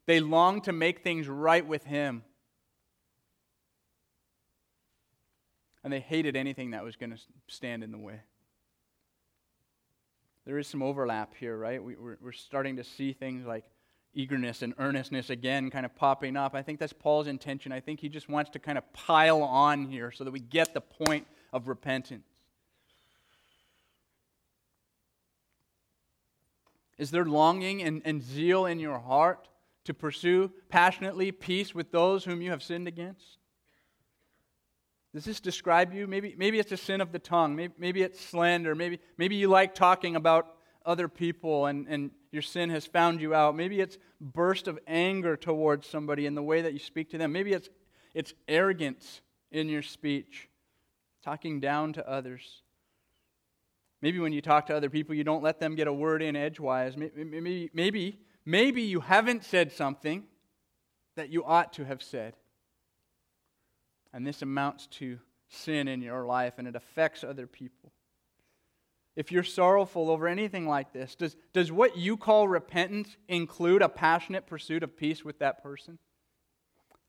[0.04, 2.22] They longed to make things right with him.
[5.82, 7.18] And they hated anything that was going to
[7.48, 8.20] stand in the way.
[10.44, 11.82] There is some overlap here, right?
[11.82, 13.64] We, are we're starting to see things like
[14.14, 16.54] eagerness and earnestness again kind of popping up.
[16.54, 17.72] I think that's Paul's intention.
[17.72, 20.74] I think he just wants to kind of pile on here so that we get
[20.74, 22.26] the point of repentance.
[26.98, 29.48] Is there longing and, and zeal in your heart
[29.84, 33.38] to pursue passionately peace with those whom you have sinned against?
[35.14, 36.06] Does this describe you?
[36.06, 37.56] Maybe, maybe it's a sin of the tongue.
[37.56, 38.74] Maybe, maybe it's slander.
[38.74, 40.46] Maybe, maybe you like talking about
[40.86, 43.54] other people and, and your sin has found you out.
[43.54, 47.30] Maybe it's burst of anger towards somebody in the way that you speak to them.
[47.30, 47.68] Maybe it's,
[48.14, 49.20] it's arrogance
[49.50, 50.48] in your speech,
[51.22, 52.62] talking down to others.
[54.00, 56.34] Maybe when you talk to other people, you don't let them get a word in
[56.34, 56.96] edgewise.
[56.96, 60.24] Maybe, maybe, maybe you haven't said something
[61.14, 62.34] that you ought to have said.
[64.12, 65.18] And this amounts to
[65.48, 67.92] sin in your life and it affects other people.
[69.14, 73.88] If you're sorrowful over anything like this, does, does what you call repentance include a
[73.88, 75.98] passionate pursuit of peace with that person?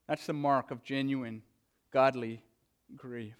[0.07, 1.43] That's the mark of genuine,
[1.91, 2.43] godly
[2.97, 3.37] grief.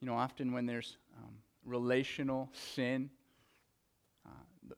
[0.00, 1.34] You know, often when there's um,
[1.64, 3.10] relational sin,
[4.24, 4.74] uh,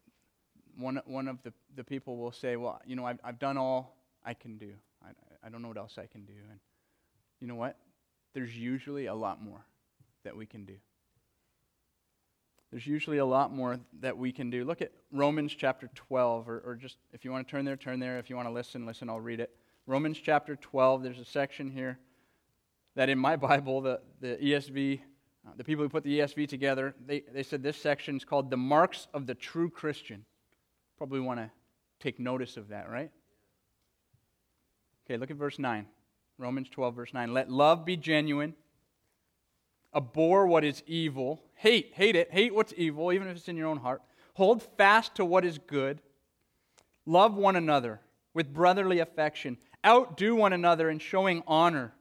[0.79, 3.97] one, one of the, the people will say, Well, you know, I've, I've done all
[4.25, 4.73] I can do.
[5.05, 5.11] I,
[5.47, 6.33] I don't know what else I can do.
[6.51, 6.59] And
[7.41, 7.77] you know what?
[8.33, 9.65] There's usually a lot more
[10.25, 10.75] that we can do.
[12.73, 14.64] There's usually a lot more that we can do.
[14.64, 18.01] Look at Romans chapter 12, or, or just if you want to turn there, turn
[18.01, 18.18] there.
[18.18, 19.55] If you want to listen, listen, I'll read it.
[19.87, 21.99] Romans chapter 12, there's a section here
[22.95, 25.01] that in my Bible, the, the ESV,
[25.47, 28.51] uh, the people who put the ESV together, they, they said this section is called
[28.51, 30.25] The Marks of the True Christian.
[30.97, 31.51] Probably want to
[32.01, 33.11] take notice of that, right?
[35.05, 35.87] Okay, look at verse 9.
[36.39, 37.35] Romans 12, verse 9.
[37.35, 38.55] Let love be genuine.
[39.95, 41.43] Abhor what is evil.
[41.55, 42.30] Hate, hate it.
[42.32, 44.03] Hate what's evil, even if it's in your own heart.
[44.34, 46.01] Hold fast to what is good.
[47.05, 48.01] Love one another
[48.34, 49.59] with brotherly affection.
[49.84, 51.93] Outdo one another in showing honor.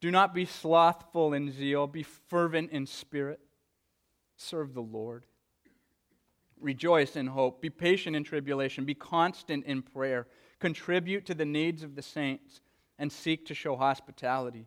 [0.00, 1.86] Do not be slothful in zeal.
[1.86, 3.40] Be fervent in spirit.
[4.36, 5.26] Serve the Lord.
[6.60, 7.60] Rejoice in hope.
[7.60, 8.84] Be patient in tribulation.
[8.84, 10.26] Be constant in prayer.
[10.60, 12.60] Contribute to the needs of the saints
[12.98, 14.66] and seek to show hospitality.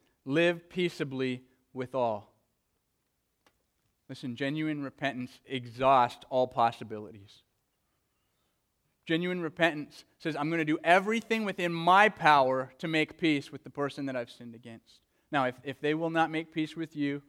[0.25, 1.43] live peaceably
[1.73, 2.33] with all.
[4.09, 7.43] Listen, genuine repentance exhausts all possibilities.
[9.05, 13.63] Genuine repentance says, I'm going to do everything within my power to make peace with
[13.63, 14.99] the person that I've sinned against.
[15.31, 17.21] Now, if, if they will not make peace with you,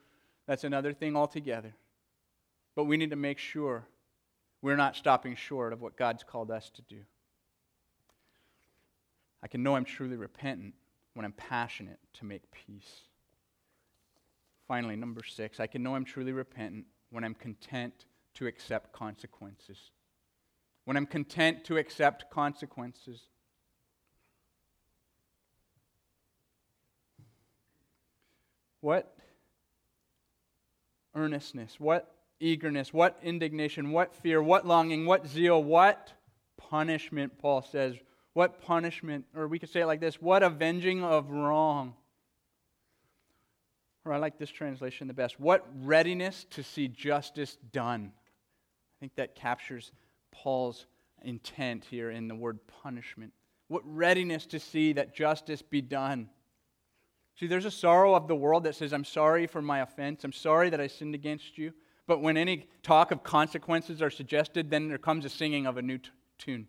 [0.46, 1.74] that's another thing altogether.
[2.74, 3.86] But we need to make sure
[4.60, 6.98] we're not stopping short of what God's called us to do.
[9.42, 10.74] I can know I'm truly repentant
[11.14, 13.02] when I'm passionate to make peace.
[14.66, 19.78] Finally, number six, I can know I'm truly repentant when I'm content to accept consequences.
[20.84, 23.20] When I'm content to accept consequences.
[28.80, 29.14] What
[31.14, 36.12] earnestness, what eagerness, what indignation, what fear, what longing, what zeal, what
[36.56, 37.96] punishment, Paul says,
[38.34, 41.94] what punishment, or we could say it like this what avenging of wrong.
[44.04, 45.38] Or I like this translation the best.
[45.38, 48.12] What readiness to see justice done.
[48.14, 49.92] I think that captures
[50.32, 50.86] Paul's
[51.22, 53.32] intent here in the word punishment.
[53.68, 56.28] What readiness to see that justice be done.
[57.38, 60.24] See, there's a sorrow of the world that says, I'm sorry for my offense.
[60.24, 61.72] I'm sorry that I sinned against you.
[62.06, 65.82] But when any talk of consequences are suggested, then there comes a singing of a
[65.82, 66.66] new t- tune.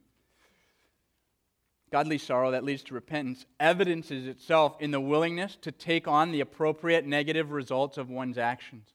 [1.93, 6.39] Godly sorrow that leads to repentance evidences itself in the willingness to take on the
[6.39, 8.89] appropriate negative results of one's actions.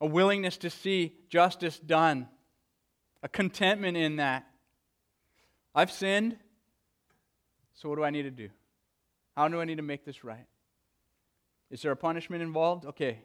[0.00, 2.28] A willingness to see justice done,
[3.24, 4.46] a contentment in that.
[5.74, 6.36] I've sinned,
[7.72, 8.50] so what do I need to do?
[9.34, 10.46] How do I need to make this right?
[11.72, 12.84] Is there a punishment involved?
[12.84, 13.18] Okay,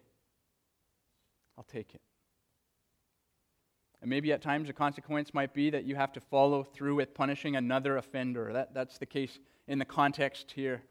[1.56, 2.02] I'll take it.
[4.02, 7.14] And maybe at times the consequence might be that you have to follow through with
[7.14, 8.54] punishing another offender.
[8.54, 10.84] That, that's the case in the context here.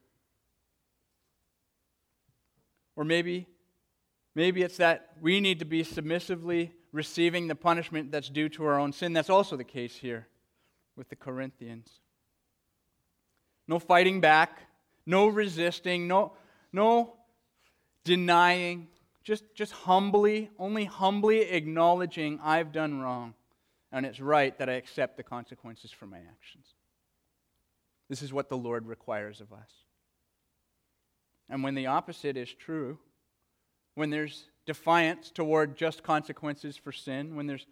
[2.96, 3.46] Or maybe,
[4.34, 8.78] maybe it's that we need to be submissively receiving the punishment that's due to our
[8.78, 9.12] own sin.
[9.12, 10.26] That's also the case here
[10.96, 12.00] with the Corinthians.
[13.66, 14.60] No fighting back,
[15.06, 16.32] no resisting, no,
[16.72, 17.14] no
[18.04, 18.88] denying,
[19.28, 23.34] just, just humbly, only humbly acknowledging I've done wrong
[23.92, 26.64] and it's right that I accept the consequences for my actions.
[28.08, 29.68] This is what the Lord requires of us.
[31.50, 33.00] And when the opposite is true,
[33.96, 37.66] when there's defiance toward just consequences for sin, when there's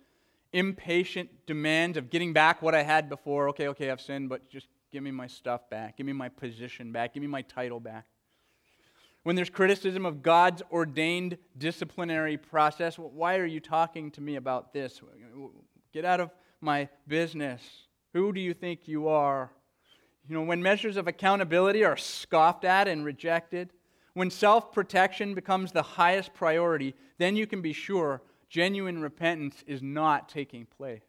[0.53, 4.69] impatient demands of getting back what I had before, okay, okay, I've sinned, but just
[4.93, 8.05] give me my stuff back, give me my position back, give me my title back.
[9.27, 14.73] When there's criticism of God's ordained disciplinary process, why are you talking to me about
[14.73, 15.03] this?
[15.93, 17.61] Get out of my business.
[18.13, 19.51] Who do you think you are?
[20.29, 23.73] You know, when measures of accountability are scoffed at and rejected,
[24.15, 29.83] when self protection becomes the highest priority, then you can be sure genuine repentance is
[29.83, 31.03] not taking place.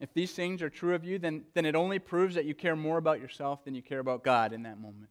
[0.00, 2.74] If these things are true of you, then, then it only proves that you care
[2.74, 5.10] more about yourself than you care about God in that moment.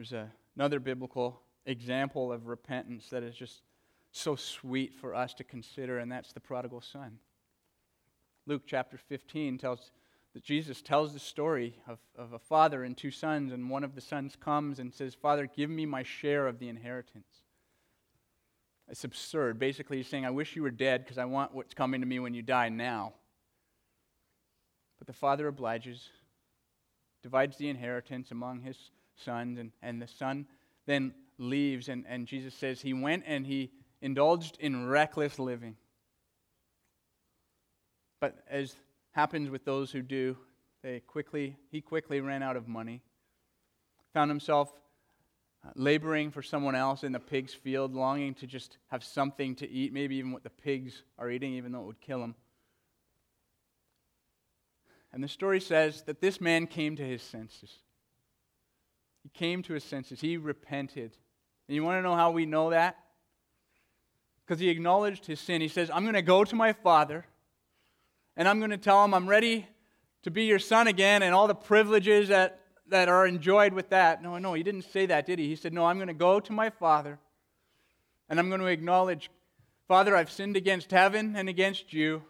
[0.00, 3.60] There's a, another biblical example of repentance that is just
[4.12, 7.18] so sweet for us to consider, and that's the prodigal son.
[8.46, 9.90] Luke chapter 15 tells
[10.32, 13.94] that Jesus tells the story of, of a father and two sons, and one of
[13.94, 17.42] the sons comes and says, Father, give me my share of the inheritance.
[18.88, 19.58] It's absurd.
[19.58, 22.20] Basically, he's saying, I wish you were dead because I want what's coming to me
[22.20, 23.12] when you die now.
[24.98, 26.08] But the father obliges,
[27.22, 28.78] divides the inheritance among his
[29.24, 30.46] sons, and, and the son
[30.86, 31.88] then leaves.
[31.88, 33.70] And, and Jesus says he went and he
[34.02, 35.76] indulged in reckless living.
[38.20, 38.74] But as
[39.12, 40.36] happens with those who do,
[40.82, 43.02] they quickly, he quickly ran out of money,
[44.12, 44.72] found himself
[45.64, 49.70] uh, laboring for someone else in the pig's field, longing to just have something to
[49.70, 52.34] eat, maybe even what the pigs are eating, even though it would kill him.
[55.12, 57.70] And the story says that this man came to his senses.
[59.22, 60.20] He came to his senses.
[60.20, 61.16] He repented.
[61.68, 62.96] And you want to know how we know that?
[64.44, 65.60] Because he acknowledged his sin.
[65.60, 67.24] He says, I'm going to go to my father
[68.36, 69.66] and I'm going to tell him I'm ready
[70.22, 74.22] to be your son again and all the privileges that, that are enjoyed with that.
[74.22, 75.48] No, no, he didn't say that, did he?
[75.48, 77.18] He said, No, I'm going to go to my father
[78.28, 79.30] and I'm going to acknowledge,
[79.88, 82.22] Father, I've sinned against heaven and against you.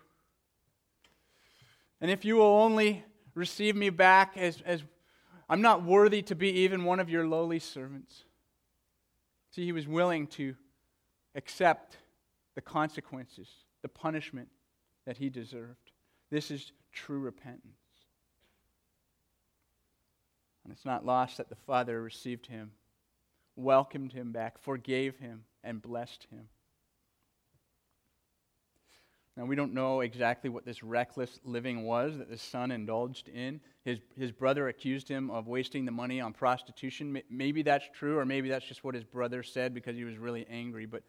[2.00, 4.82] And if you will only receive me back as, as
[5.50, 8.22] I'm not worthy to be even one of your lowly servants.
[9.50, 10.54] See, he was willing to
[11.34, 11.96] accept
[12.54, 13.48] the consequences,
[13.82, 14.48] the punishment
[15.06, 15.90] that he deserved.
[16.30, 17.64] This is true repentance.
[20.62, 22.70] And it's not lost that the Father received him,
[23.56, 26.46] welcomed him back, forgave him, and blessed him.
[29.40, 33.62] Now, we don't know exactly what this reckless living was that the son indulged in.
[33.86, 37.22] His, his brother accused him of wasting the money on prostitution.
[37.30, 40.46] Maybe that's true, or maybe that's just what his brother said because he was really
[40.50, 40.84] angry.
[40.84, 41.04] But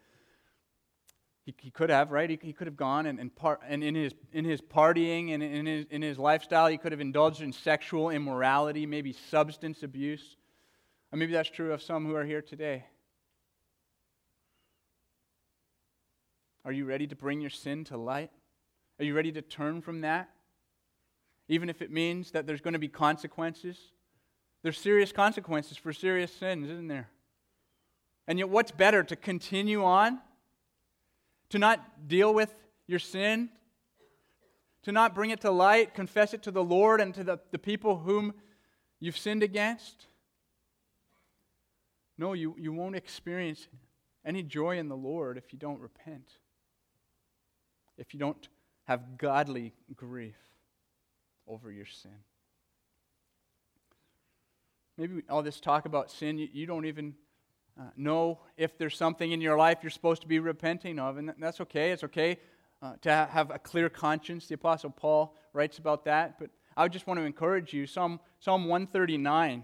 [1.45, 2.29] he, he could have, right?
[2.29, 5.43] He, he could have gone and, and, par- and in, his, in his partying and
[5.43, 10.37] in his, in his lifestyle, he could have indulged in sexual immorality, maybe substance abuse.
[11.11, 12.85] Or maybe that's true of some who are here today.
[16.63, 18.31] Are you ready to bring your sin to light?
[18.99, 20.29] Are you ready to turn from that?
[21.47, 23.77] Even if it means that there's going to be consequences.
[24.61, 27.09] There's serious consequences for serious sins, isn't there?
[28.27, 30.19] And yet, what's better, to continue on
[31.49, 32.53] to not deal with
[32.87, 33.49] your sin,
[34.83, 37.59] to not bring it to light, confess it to the Lord and to the, the
[37.59, 38.33] people whom
[38.99, 40.07] you've sinned against?
[42.17, 43.67] No, you, you won't experience
[44.23, 46.37] any joy in the Lord if you don't repent,
[48.01, 48.49] if you don't
[48.85, 50.35] have godly grief
[51.47, 52.11] over your sin.
[54.97, 57.13] Maybe all this talk about sin, you, you don't even
[57.79, 61.31] uh, know if there's something in your life you're supposed to be repenting of, and
[61.39, 61.91] that's okay.
[61.91, 62.39] It's okay
[62.81, 64.47] uh, to have a clear conscience.
[64.47, 67.85] The Apostle Paul writes about that, but I just want to encourage you.
[67.85, 69.63] Psalm, Psalm 139,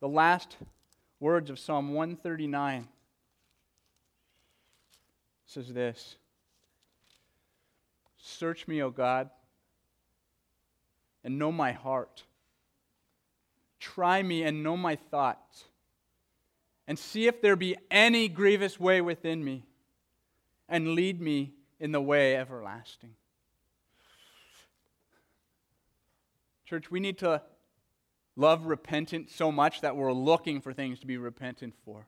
[0.00, 0.56] the last
[1.18, 2.86] words of Psalm 139
[5.46, 6.16] says this
[8.26, 9.28] Search me, O God,
[11.22, 12.22] and know my heart.
[13.78, 15.64] Try me and know my thoughts
[16.88, 19.66] and see if there be any grievous way within me,
[20.70, 23.14] and lead me in the way everlasting.
[26.64, 27.42] Church, we need to
[28.36, 32.06] love repentance so much that we're looking for things to be repentant for.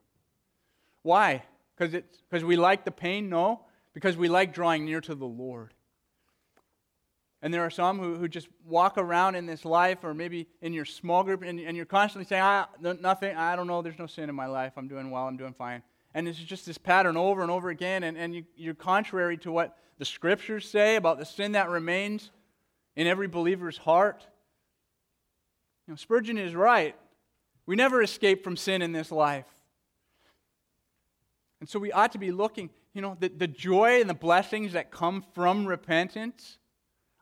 [1.02, 1.42] Why?
[1.78, 3.28] Because we like the pain?
[3.28, 3.66] No.
[3.92, 5.72] Because we like drawing near to the Lord.
[7.46, 10.72] And there are some who, who just walk around in this life, or maybe in
[10.72, 14.08] your small group, and, and you're constantly saying, ah, nothing, I don't know, there's no
[14.08, 14.72] sin in my life.
[14.76, 15.84] I'm doing well, I'm doing fine.
[16.12, 19.52] And it's just this pattern over and over again, and, and you, you're contrary to
[19.52, 22.32] what the scriptures say about the sin that remains
[22.96, 24.26] in every believer's heart.
[25.86, 26.96] You know, Spurgeon is right.
[27.64, 29.46] We never escape from sin in this life.
[31.60, 34.72] And so we ought to be looking, you know, the, the joy and the blessings
[34.72, 36.58] that come from repentance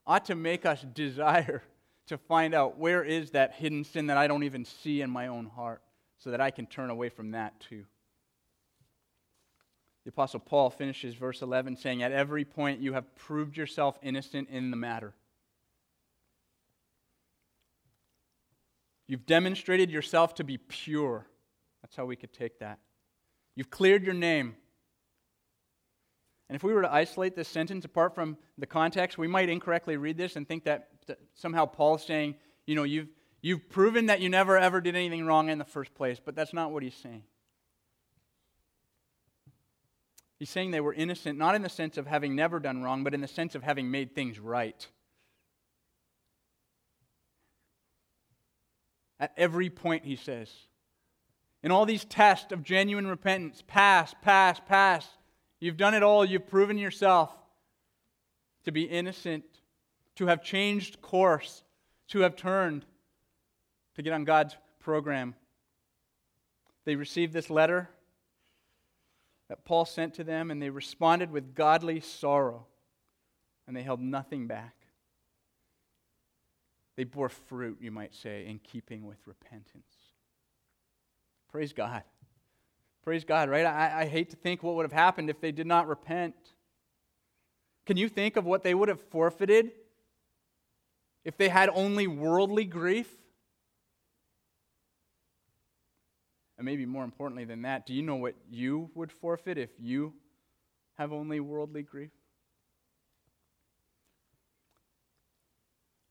[0.06, 1.62] ought to make us desire
[2.06, 5.28] to find out where is that hidden sin that I don't even see in my
[5.28, 5.82] own heart
[6.18, 7.84] so that I can turn away from that too.
[10.04, 14.50] The Apostle Paul finishes verse 11 saying, At every point you have proved yourself innocent
[14.50, 15.14] in the matter.
[19.06, 21.26] You've demonstrated yourself to be pure.
[21.82, 22.78] That's how we could take that.
[23.54, 24.56] You've cleared your name.
[26.48, 29.96] And if we were to isolate this sentence apart from the context, we might incorrectly
[29.96, 30.88] read this and think that
[31.34, 32.34] somehow Paul's saying,
[32.66, 33.08] you know, you've,
[33.40, 36.20] you've proven that you never ever did anything wrong in the first place.
[36.22, 37.22] But that's not what he's saying.
[40.38, 43.14] He's saying they were innocent, not in the sense of having never done wrong, but
[43.14, 44.86] in the sense of having made things right.
[49.18, 50.50] At every point, he says.
[51.62, 55.08] In all these tests of genuine repentance, pass, pass, pass.
[55.64, 56.26] You've done it all.
[56.26, 57.30] You've proven yourself
[58.64, 59.46] to be innocent,
[60.16, 61.64] to have changed course,
[62.08, 62.84] to have turned,
[63.94, 65.34] to get on God's program.
[66.84, 67.88] They received this letter
[69.48, 72.66] that Paul sent to them, and they responded with godly sorrow,
[73.66, 74.74] and they held nothing back.
[76.98, 79.94] They bore fruit, you might say, in keeping with repentance.
[81.50, 82.02] Praise God.
[83.04, 83.66] Praise God, right?
[83.66, 86.34] I, I hate to think what would have happened if they did not repent.
[87.84, 89.72] Can you think of what they would have forfeited
[91.22, 93.08] if they had only worldly grief?
[96.56, 100.14] And maybe more importantly than that, do you know what you would forfeit if you
[100.96, 102.12] have only worldly grief?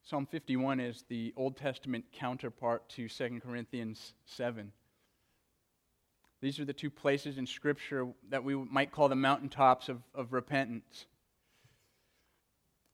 [0.03, 4.71] Psalm 51 is the Old Testament counterpart to 2 Corinthians 7.
[6.43, 10.33] These are the two places in Scripture that we might call the mountaintops of, of
[10.33, 11.05] repentance.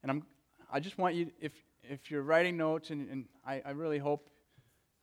[0.04, 0.24] And I'm,
[0.72, 4.30] I just want you, if, if you're writing notes, and, and I, I really hope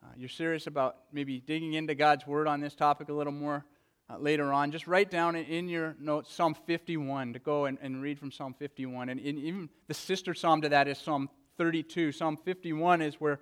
[0.01, 3.64] uh, you're serious about maybe digging into God's Word on this topic a little more
[4.09, 8.01] uh, later on, just write down in your notes Psalm 51 to go and, and
[8.01, 9.09] read from Psalm 51.
[9.09, 12.12] And, and even the sister psalm to that is Psalm 32.
[12.12, 13.40] Psalm 51 is where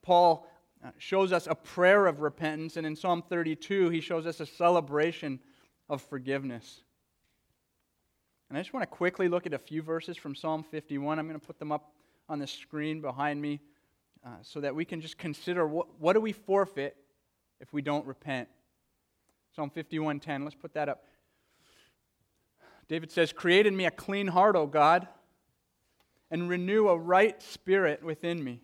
[0.00, 0.48] Paul
[0.98, 5.40] shows us a prayer of repentance, and in Psalm 32, he shows us a celebration
[5.88, 6.82] of forgiveness.
[8.48, 11.18] And I just want to quickly look at a few verses from Psalm 51.
[11.18, 11.92] I'm going to put them up
[12.28, 13.60] on the screen behind me
[14.24, 16.96] uh, so that we can just consider what, what do we forfeit
[17.60, 18.48] if we don't repent.
[19.54, 20.44] Psalm 51:10.
[20.44, 21.04] Let's put that up.
[22.88, 25.08] David says, "Create in me a clean heart, O God,
[26.30, 28.60] and renew a right spirit within me."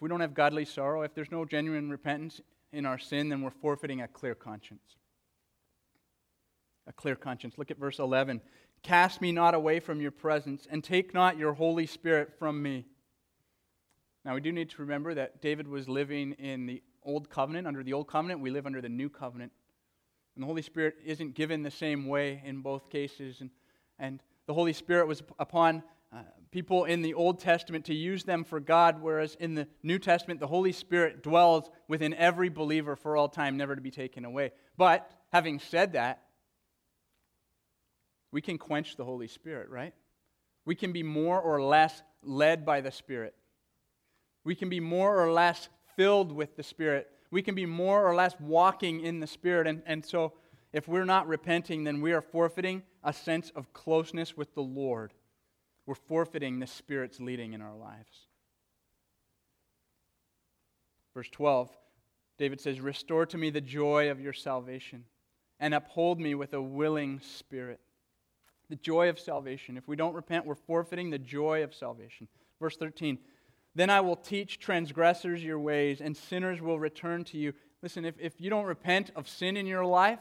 [0.00, 2.40] If we don't have godly sorrow, if there's no genuine repentance
[2.72, 4.96] in our sin, then we're forfeiting a clear conscience.
[6.86, 7.58] A clear conscience.
[7.58, 8.40] Look at verse 11.
[8.82, 12.86] Cast me not away from your presence, and take not your Holy Spirit from me.
[14.24, 17.66] Now, we do need to remember that David was living in the Old Covenant.
[17.66, 19.52] Under the Old Covenant, we live under the New Covenant.
[20.34, 23.42] And the Holy Spirit isn't given the same way in both cases.
[23.42, 23.50] And,
[23.98, 25.82] and the Holy Spirit was upon
[26.12, 29.98] uh, people in the Old Testament to use them for God, whereas in the New
[29.98, 34.24] Testament, the Holy Spirit dwells within every believer for all time, never to be taken
[34.24, 34.50] away.
[34.76, 36.22] But having said that,
[38.32, 39.94] we can quench the Holy Spirit, right?
[40.64, 43.34] We can be more or less led by the Spirit.
[44.44, 47.08] We can be more or less filled with the Spirit.
[47.30, 49.68] We can be more or less walking in the Spirit.
[49.68, 50.32] And, and so,
[50.72, 55.12] if we're not repenting, then we are forfeiting a sense of closeness with the Lord
[55.90, 58.28] we're forfeiting the Spirit's leading in our lives.
[61.14, 61.68] Verse 12,
[62.38, 65.02] David says, Restore to me the joy of your salvation
[65.58, 67.80] and uphold me with a willing spirit.
[68.68, 69.76] The joy of salvation.
[69.76, 72.28] If we don't repent, we're forfeiting the joy of salvation.
[72.60, 73.18] Verse 13,
[73.74, 77.52] Then I will teach transgressors your ways, and sinners will return to you.
[77.82, 80.20] Listen, if, if you don't repent of sin in your life,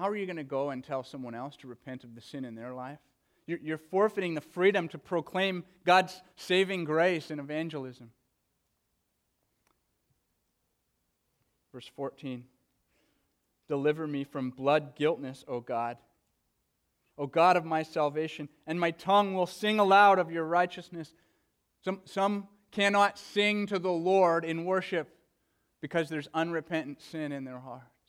[0.00, 2.46] how are you going to go and tell someone else to repent of the sin
[2.46, 2.98] in their life?
[3.46, 8.10] You're, you're forfeiting the freedom to proclaim God's saving grace in evangelism.
[11.74, 12.44] Verse 14
[13.68, 15.98] Deliver me from blood guiltness, O God.
[17.18, 21.12] O God of my salvation, and my tongue will sing aloud of your righteousness.
[21.84, 25.14] Some, some cannot sing to the Lord in worship
[25.82, 27.99] because there's unrepentant sin in their hearts.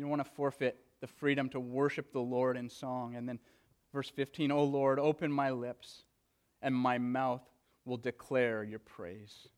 [0.00, 3.16] You don't want to forfeit the freedom to worship the Lord in song.
[3.16, 3.38] And then
[3.92, 6.04] verse 15, O Lord, open my lips,
[6.62, 7.42] and my mouth
[7.84, 9.48] will declare your praise.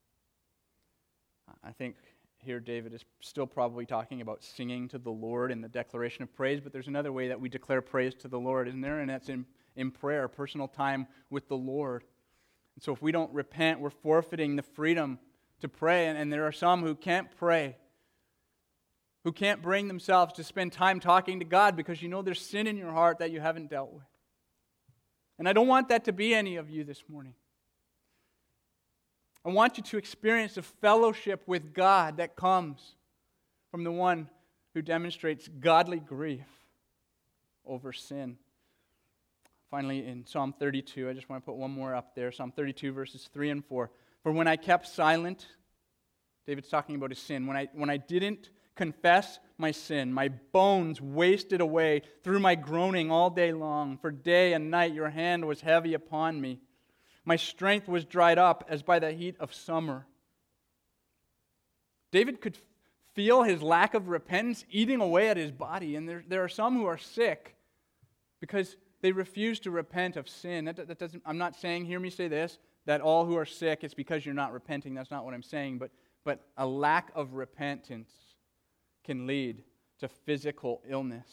[1.63, 1.95] I think
[2.39, 6.35] here David is still probably talking about singing to the Lord in the declaration of
[6.35, 8.99] praise, but there's another way that we declare praise to the Lord, isn't there?
[8.99, 12.03] And that's in, in prayer, personal time with the Lord.
[12.75, 15.21] And so if we don't repent, we're forfeiting the freedom
[15.61, 16.09] to pray.
[16.09, 17.77] And, and there are some who can't pray,
[19.25, 22.67] who can't bring themselves to spend time talking to God because you know there's sin
[22.67, 24.05] in your heart that you haven't dealt with.
[25.39, 27.35] And I don't want that to be any of you this morning.
[29.45, 32.95] I want you to experience a fellowship with God that comes
[33.71, 34.29] from the one
[34.75, 36.47] who demonstrates godly grief
[37.67, 38.39] over sin.
[39.71, 42.93] Finally, in Psalm 32, I just want to put one more up there Psalm 32,
[42.93, 43.91] verses 3 and 4.
[44.23, 45.47] For when I kept silent,
[46.47, 48.51] David's talking about his sin, when I, when I didn't
[48.83, 53.97] confess my sin, my bones wasted away through my groaning all day long.
[53.97, 56.59] For day and night your hand was heavy upon me.
[57.25, 60.05] My strength was dried up as by the heat of summer.
[62.11, 62.59] David could
[63.15, 65.95] feel his lack of repentance eating away at his body.
[65.95, 67.55] And there, there are some who are sick
[68.41, 70.65] because they refuse to repent of sin.
[70.65, 73.85] That, that doesn't, I'm not saying, hear me say this, that all who are sick,
[73.85, 74.93] it's because you're not repenting.
[74.93, 75.79] That's not what I'm saying.
[75.79, 75.93] But,
[76.25, 78.11] but a lack of repentance
[79.05, 79.63] can lead
[80.01, 81.29] to physical illness.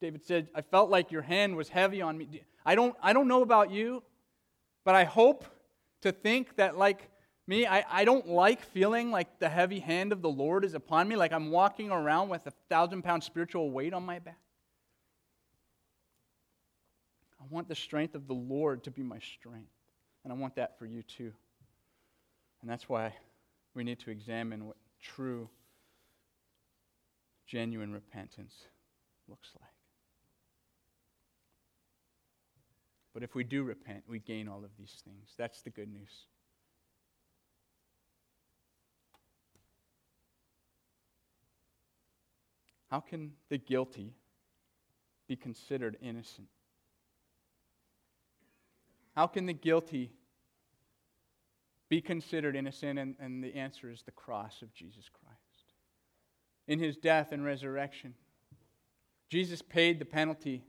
[0.00, 2.42] David said, I felt like your hand was heavy on me.
[2.64, 4.02] I don't, I don't know about you,
[4.84, 5.44] but I hope
[6.02, 7.10] to think that, like
[7.46, 11.08] me, I, I don't like feeling like the heavy hand of the Lord is upon
[11.08, 14.38] me, like I'm walking around with a thousand pound spiritual weight on my back.
[17.40, 19.72] I want the strength of the Lord to be my strength.
[20.24, 21.32] And I want that for you too.
[22.60, 23.14] And that's why
[23.74, 25.48] we need to examine what true,
[27.46, 28.54] genuine repentance
[29.28, 29.70] looks like.
[33.12, 35.34] But if we do repent, we gain all of these things.
[35.36, 36.26] That's the good news.
[42.90, 44.14] How can the guilty
[45.28, 46.48] be considered innocent?
[49.14, 50.10] How can the guilty
[51.90, 52.98] be considered innocent?
[52.98, 55.36] And, and the answer is the cross of Jesus Christ.
[56.66, 58.14] In his death and resurrection,
[59.28, 60.64] Jesus paid the penalty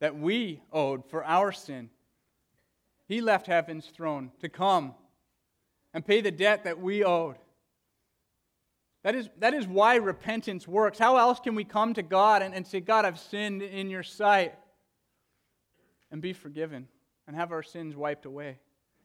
[0.00, 1.90] that we owed for our sin.
[3.08, 4.94] He left heaven's throne to come
[5.92, 7.36] and pay the debt that we owed.
[9.02, 10.98] That is, that is why repentance works.
[10.98, 14.02] How else can we come to God and, and say, God, I've sinned in your
[14.02, 14.54] sight,
[16.10, 16.88] and be forgiven
[17.26, 18.58] and have our sins wiped away?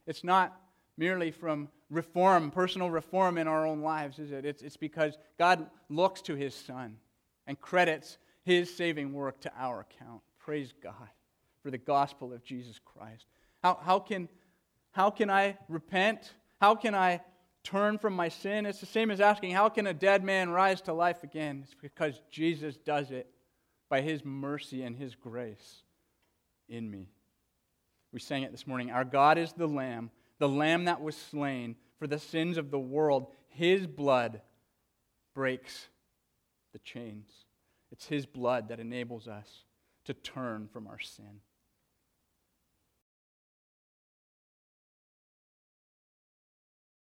[0.05, 0.59] It's not
[0.97, 4.45] merely from reform, personal reform in our own lives, is it?
[4.45, 6.97] It's, it's because God looks to his Son
[7.47, 10.21] and credits his saving work to our account.
[10.39, 11.09] Praise God
[11.61, 13.25] for the gospel of Jesus Christ.
[13.61, 14.27] How, how, can,
[14.91, 16.33] how can I repent?
[16.59, 17.21] How can I
[17.63, 18.65] turn from my sin?
[18.65, 21.61] It's the same as asking, how can a dead man rise to life again?
[21.63, 23.27] It's because Jesus does it
[23.89, 25.83] by his mercy and his grace
[26.67, 27.07] in me.
[28.11, 28.91] We sang it this morning.
[28.91, 30.11] Our God is the Lamb,
[30.43, 33.27] the Lamb that was slain for the sins of the world.
[33.47, 34.41] His blood
[35.33, 35.87] breaks
[36.73, 37.29] the chains.
[37.93, 39.47] It's his blood that enables us
[40.03, 41.39] to turn from our sin.